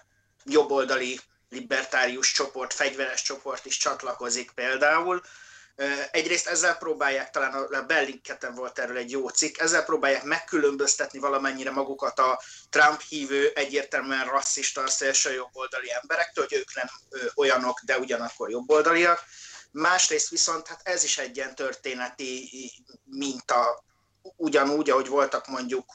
[0.43, 5.21] jobboldali libertárius csoport, fegyveres csoport is csatlakozik például.
[6.11, 11.71] Egyrészt ezzel próbálják, talán a Bellingketen volt erről egy jó cikk, ezzel próbálják megkülönböztetni valamennyire
[11.71, 16.87] magukat a Trump hívő, egyértelműen rasszista, szélső jobboldali emberektől, hogy ők nem
[17.35, 19.23] olyanok, de ugyanakkor jobboldaliak.
[19.71, 22.49] Másrészt viszont hát ez is egy ilyen történeti
[23.03, 23.83] minta,
[24.35, 25.93] ugyanúgy, ahogy voltak mondjuk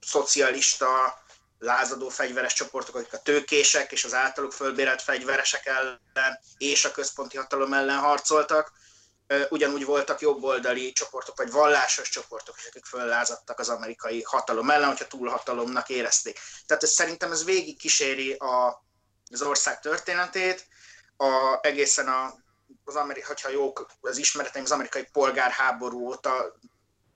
[0.00, 1.18] szocialista,
[1.64, 7.36] lázadó fegyveres csoportok, akik a tőkések és az általuk fölbérelt fegyveresek ellen és a központi
[7.36, 8.72] hatalom ellen harcoltak,
[9.48, 15.06] ugyanúgy voltak jobboldali csoportok, vagy vallásos csoportok is, akik föllázadtak az amerikai hatalom ellen, hogyha
[15.06, 16.38] túlhatalomnak érezték.
[16.66, 18.84] Tehát ez, szerintem ez végig kíséri a,
[19.30, 20.66] az ország történetét,
[21.16, 22.34] a, egészen a,
[22.84, 26.58] az amerikai, hogyha jók az ismereteim, az amerikai polgárháború óta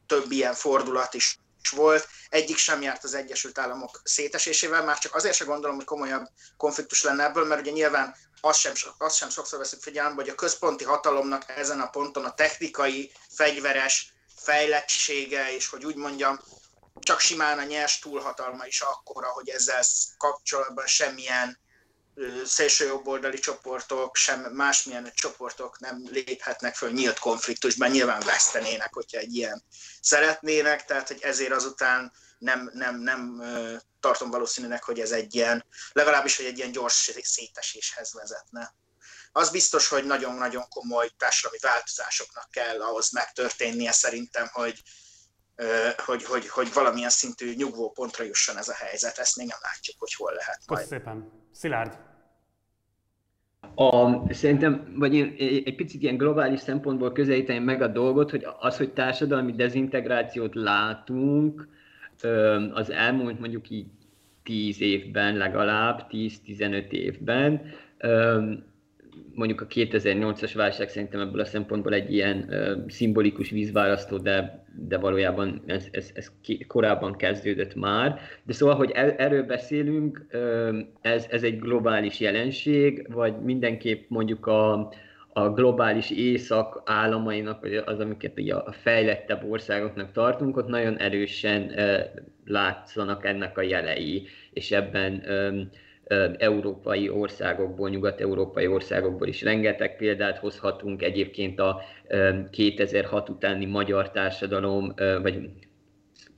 [0.07, 1.39] több ilyen fordulat is
[1.71, 6.27] volt, egyik sem járt az Egyesült Államok szétesésével, már csak azért sem gondolom, hogy komolyabb
[6.57, 10.35] konfliktus lenne ebből, mert ugye nyilván azt sem, azt sem sokszor veszük figyelembe, hogy a
[10.35, 16.41] központi hatalomnak ezen a ponton a technikai, fegyveres fejlettsége, és hogy úgy mondjam,
[17.01, 19.83] csak simán a nyers túlhatalma is akkora, hogy ezzel
[20.16, 21.59] kapcsolatban semmilyen
[22.45, 29.64] szélsőjobboldali csoportok, sem másmilyen csoportok nem léphetnek föl nyílt konfliktusban, nyilván vesztenének, hogyha egy ilyen
[30.01, 33.43] szeretnének, tehát hogy ezért azután nem, nem, nem
[34.01, 38.75] tartom valószínűnek, hogy ez egy ilyen, legalábbis, hogy egy ilyen gyors széteséshez vezetne.
[39.33, 44.83] Az biztos, hogy nagyon-nagyon komoly társadalmi változásoknak kell ahhoz megtörténnie szerintem, hogy,
[46.05, 49.19] hogy, hogy, hogy valamilyen szintű nyugvó pontra jusson ez a helyzet.
[49.19, 50.81] Ezt még nem látjuk, hogy hol lehet majd.
[50.83, 51.49] Köszönöm szépen.
[51.53, 52.08] Szilárd.
[53.81, 58.76] A, szerintem, vagy én egy picit ilyen globális szempontból közelíteném meg a dolgot, hogy az,
[58.76, 61.68] hogy társadalmi dezintegrációt látunk,
[62.72, 63.87] az elmúlt mondjuk így
[64.43, 67.62] 10 évben legalább, 10-15 évben,
[69.39, 74.99] mondjuk a 2008-as válság szerintem ebből a szempontból egy ilyen uh, szimbolikus vízválasztó, de, de
[74.99, 76.32] valójában ez, ez, ez
[76.66, 78.20] korábban kezdődött már.
[78.43, 84.47] De szóval, hogy er, erről beszélünk, uh, ez, ez egy globális jelenség, vagy mindenképp mondjuk
[84.47, 84.93] a,
[85.32, 91.62] a globális észak államainak, vagy az, amiket ugye a fejlettebb országoknak tartunk, ott nagyon erősen
[91.62, 91.99] uh,
[92.45, 95.70] látszanak ennek a jelei, és ebben um,
[96.39, 101.03] európai országokból, nyugat-európai országokból is rengeteg példát hozhatunk.
[101.03, 101.81] Egyébként a
[102.51, 105.51] 2006 utáni magyar társadalom, vagy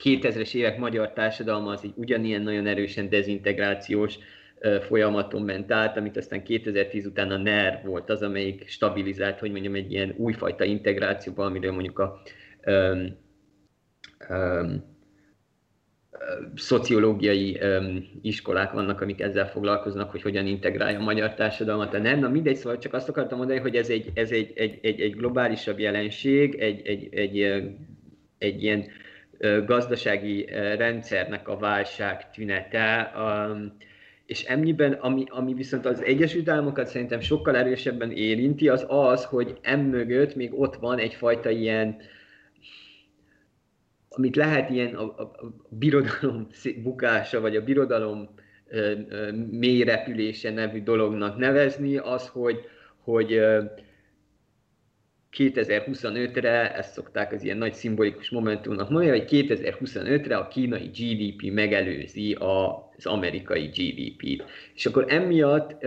[0.03, 4.17] 2000-es évek magyar társadalma az egy ugyanilyen nagyon erősen dezintegrációs
[4.81, 9.75] folyamaton ment át, amit aztán 2010 után a NER volt az, amelyik stabilizált, hogy mondjam,
[9.75, 12.21] egy ilyen újfajta integrációba, amiről mondjuk a
[12.65, 13.17] um,
[14.29, 14.90] um,
[16.55, 22.01] szociológiai um, iskolák vannak, amik ezzel foglalkoznak, hogy hogyan integrálja a magyar társadalmat.
[22.01, 25.01] Nem, na mindegy, szóval csak azt akartam mondani, hogy ez egy, ez egy, egy, egy,
[25.01, 27.39] egy globálisabb jelenség, egy, egy, egy,
[28.37, 28.85] egy, ilyen
[29.65, 30.45] gazdasági
[30.77, 33.11] rendszernek a válság tünete,
[34.25, 39.57] és ennyiben, ami, ami viszont az Egyesült Államokat szerintem sokkal erősebben érinti, az az, hogy
[39.61, 41.97] emögött még ott van egyfajta ilyen,
[44.15, 46.47] amit lehet ilyen a, a, a birodalom
[46.83, 48.29] bukása, vagy a birodalom
[48.67, 52.59] ö, ö, mély repülése nevű dolognak nevezni, az, hogy,
[53.03, 53.63] hogy ö,
[55.37, 62.37] 2025-re, ezt szokták az ilyen nagy szimbolikus momentumnak mondani, hogy 2025-re a kínai GDP megelőzi
[62.39, 64.43] az amerikai GDP-t.
[64.75, 65.85] És akkor emiatt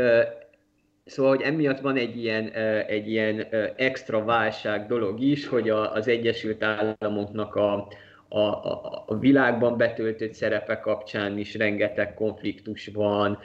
[1.04, 2.48] Szóval, hogy emiatt van egy ilyen,
[2.86, 3.46] egy ilyen
[3.76, 7.88] extra válság dolog is, hogy az Egyesült Államoknak a,
[8.34, 13.38] a, a, a világban betöltött szerepe kapcsán is rengeteg konfliktus van,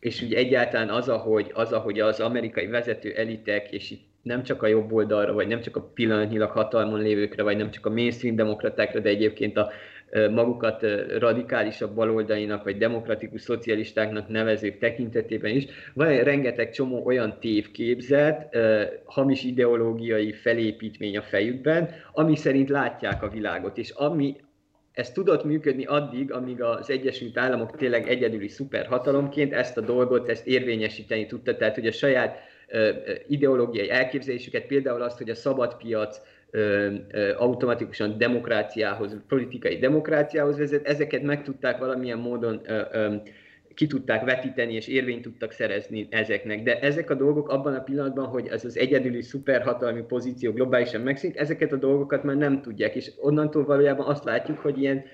[0.00, 4.62] és úgy egyáltalán az, ahogy, az, ahogy az amerikai vezető elitek, és itt nem csak
[4.62, 8.36] a jobb oldalra, vagy nem csak a pillanatnyilag hatalmon lévőkre, vagy nem csak a mainstream
[8.36, 9.70] demokratákra, de egyébként a
[10.30, 10.86] magukat
[11.18, 18.56] radikálisabb baloldainak, vagy demokratikus szocialistáknak nevezők tekintetében is, van rengeteg csomó olyan tévképzet,
[19.04, 24.36] hamis ideológiai felépítmény a fejükben, ami szerint látják a világot, és ami,
[24.92, 30.46] ez tudott működni addig, amíg az Egyesült Államok tényleg egyedüli szuperhatalomként ezt a dolgot, ezt
[30.46, 32.38] érvényesíteni tudta, tehát hogy a saját
[33.28, 36.20] ideológiai elképzelésüket, például azt, hogy a szabad piac
[37.36, 42.60] automatikusan demokráciához, politikai demokráciához vezet, ezeket meg tudták valamilyen módon
[43.74, 46.62] ki tudták vetíteni, és érvényt tudtak szerezni ezeknek.
[46.62, 51.38] De ezek a dolgok abban a pillanatban, hogy ez az egyedüli szuperhatalmi pozíció globálisan megszűnik,
[51.38, 55.04] ezeket a dolgokat már nem tudják, és onnantól valójában azt látjuk, hogy ilyen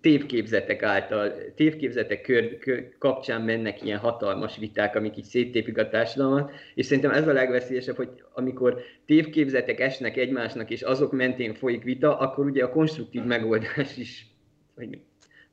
[0.00, 6.52] tévképzetek által, tévképzetek kör, kör, kapcsán mennek ilyen hatalmas viták, amik így széttépik a társadalmat,
[6.74, 12.18] és szerintem ez a legveszélyesebb, hogy amikor tévképzetek esnek egymásnak, és azok mentén folyik vita,
[12.18, 14.26] akkor ugye a konstruktív megoldás is,
[14.74, 14.98] hogy,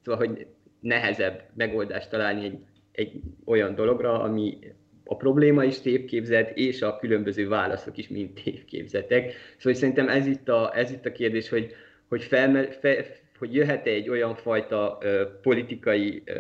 [0.01, 0.47] szóval, hogy
[0.79, 2.59] nehezebb megoldást találni egy,
[2.91, 3.11] egy
[3.45, 4.57] olyan dologra, ami
[5.03, 9.33] a probléma is tévképzet, és a különböző válaszok is mind tévképzetek.
[9.57, 11.71] Szóval szerintem ez itt a, ez itt a kérdés, hogy,
[12.07, 13.05] hogy felmer, fe,
[13.39, 16.33] hogy jöhet-e egy olyan fajta ö, politikai ö,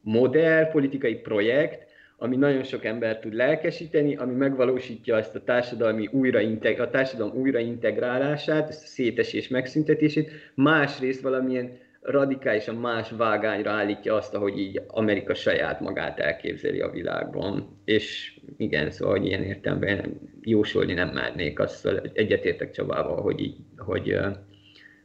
[0.00, 6.80] modell, politikai projekt, ami nagyon sok ember tud lelkesíteni, ami megvalósítja ezt a társadalmi újrainteg-
[6.80, 14.58] a társadalom újraintegrálását, ezt a szétesés megszüntetését, másrészt valamilyen radikálisan más vágányra állítja azt, ahogy
[14.58, 17.80] így Amerika saját magát elképzeli a világban.
[17.84, 24.18] És igen, szóval hogy ilyen értelemben jósolni nem mernék, azt egyetértek Csabával, hogy, így, hogy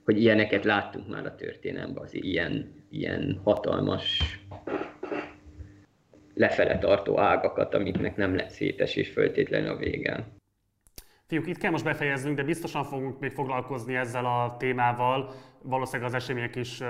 [0.10, 4.22] hogy ilyeneket láttunk már a történelemben, az ilyen, ilyen hatalmas
[6.34, 10.39] lefele tartó ágakat, amiknek nem lesz szétesés föltétlenül a vége.
[11.30, 15.34] Fiúk, itt kell most befejeznünk, de biztosan fogunk még foglalkozni ezzel a témával.
[15.62, 16.82] Valószínűleg az események is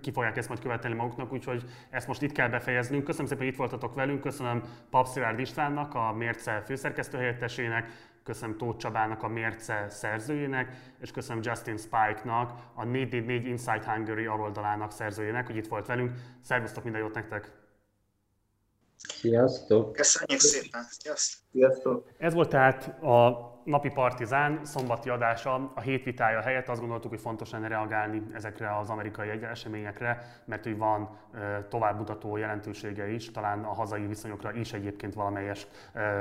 [0.00, 3.04] ki fogják ezt majd követelni maguknak, úgyhogy ezt most itt kell befejeznünk.
[3.04, 7.90] Köszönöm szépen, hogy itt voltatok velünk, köszönöm Pap Szilárd Istvánnak, a Mérce főszerkesztő helyettesének,
[8.24, 14.92] köszönöm Tóth Csabának, a Mérce szerzőjének, és köszönöm Justin Spike-nak, a 444 Inside Hungary aloldalának
[14.92, 16.12] szerzőjének, hogy itt volt velünk.
[16.40, 17.50] Szervusztok, minden jót nektek!
[18.96, 19.92] Sziasztok!
[19.92, 20.82] Köszönjük szépen!
[21.52, 22.08] Sziasztok!
[22.18, 27.20] Ez volt tehát a napi partizán szombati adása a hét vitája helyett azt gondoltuk, hogy
[27.20, 31.08] fontos lenne reagálni ezekre az amerikai eseményekre, mert hogy van
[31.68, 35.66] továbbmutató jelentősége is, talán a hazai viszonyokra is egyébként valamelyes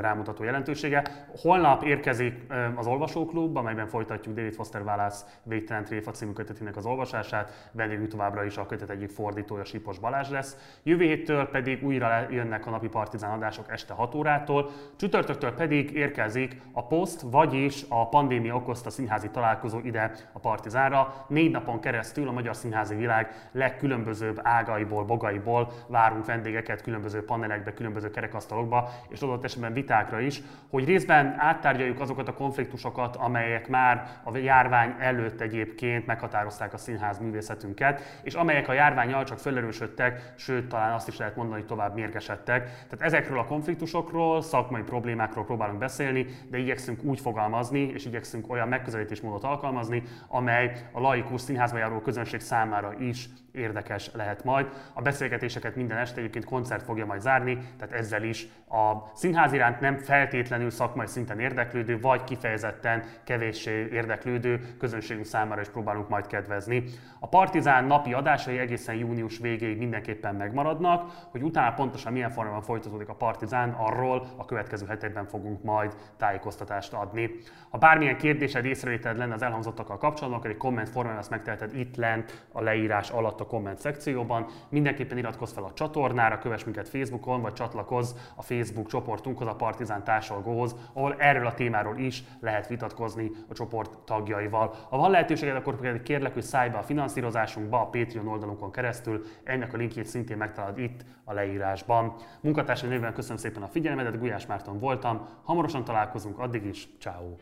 [0.02, 1.04] rámutató jelentősége.
[1.42, 7.70] Holnap érkezik az Olvasóklub, amelyben folytatjuk David Foster Wallace Végtelen Tréfa című kötetének az olvasását,
[7.72, 10.80] vendégünk továbbra is a kötet egyik fordítója Sipos Balázs lesz.
[10.84, 16.62] Jövő héttől pedig újra jönnek a napi partizán adások este 6 órától, csütörtöktől pedig érkezik
[16.72, 21.26] a Post, vagyis a pandémia okozta színházi találkozó ide a Partizánra.
[21.28, 28.10] Négy napon keresztül a magyar színházi világ legkülönbözőbb ágaiból, bogaiból várunk vendégeket különböző panelekbe, különböző
[28.10, 34.38] kerekasztalokba, és adott esetben vitákra is, hogy részben áttárgyaljuk azokat a konfliktusokat, amelyek már a
[34.38, 40.94] járvány előtt egyébként meghatározták a színház művészetünket, és amelyek a járványjal csak felerősödtek, sőt talán
[40.94, 42.64] azt is lehet mondani, hogy tovább mérgesedtek.
[42.64, 48.68] Tehát ezekről a konfliktusokról, szakmai problémákról próbálunk beszélni, de igyekszünk úgy fogalmazni, és igyekszünk olyan
[48.68, 54.68] megközelítésmódot alkalmazni, amely a laikus színházba járó közönség számára is érdekes lehet majd.
[54.94, 59.80] A beszélgetéseket minden este egyébként koncert fogja majd zárni, tehát ezzel is a színház iránt
[59.80, 66.84] nem feltétlenül szakmai szinten érdeklődő, vagy kifejezetten kevéssé érdeklődő közönségünk számára is próbálunk majd kedvezni.
[67.20, 73.10] A Partizán napi adásai egészen június végéig mindenképpen megmaradnak, hogy utána pontosan milyen formában folytatódik
[73.10, 77.30] a Partizán, arról a következő hetekben fogunk majd tájékoztatást adni.
[77.70, 81.96] Ha bármilyen kérdésed, észrevételed lenne az elhangzottakkal kapcsolatban, akkor egy komment formában ezt megteheted itt
[81.96, 84.46] lent a leírás alatt a komment szekcióban.
[84.70, 90.04] Mindenképpen iratkozz fel a csatornára, kövess minket Facebookon, vagy csatlakozz a Facebook csoportunkhoz, a Partizán
[90.04, 94.76] társalgóhoz, ahol erről a témáról is lehet vitatkozni a csoport tagjaival.
[94.90, 99.24] Ha van lehetőséged, akkor pedig kérlek, hogy szállj be a finanszírozásunkba a Patreon oldalunkon keresztül.
[99.44, 102.16] Ennek a linkjét szintén megtalálod itt a leírásban.
[102.42, 105.28] Munkatársai néven köszönöm szépen a figyelmedet, Gulyás Márton voltam.
[105.44, 107.36] Hamarosan találkozunk, addig is, ciao.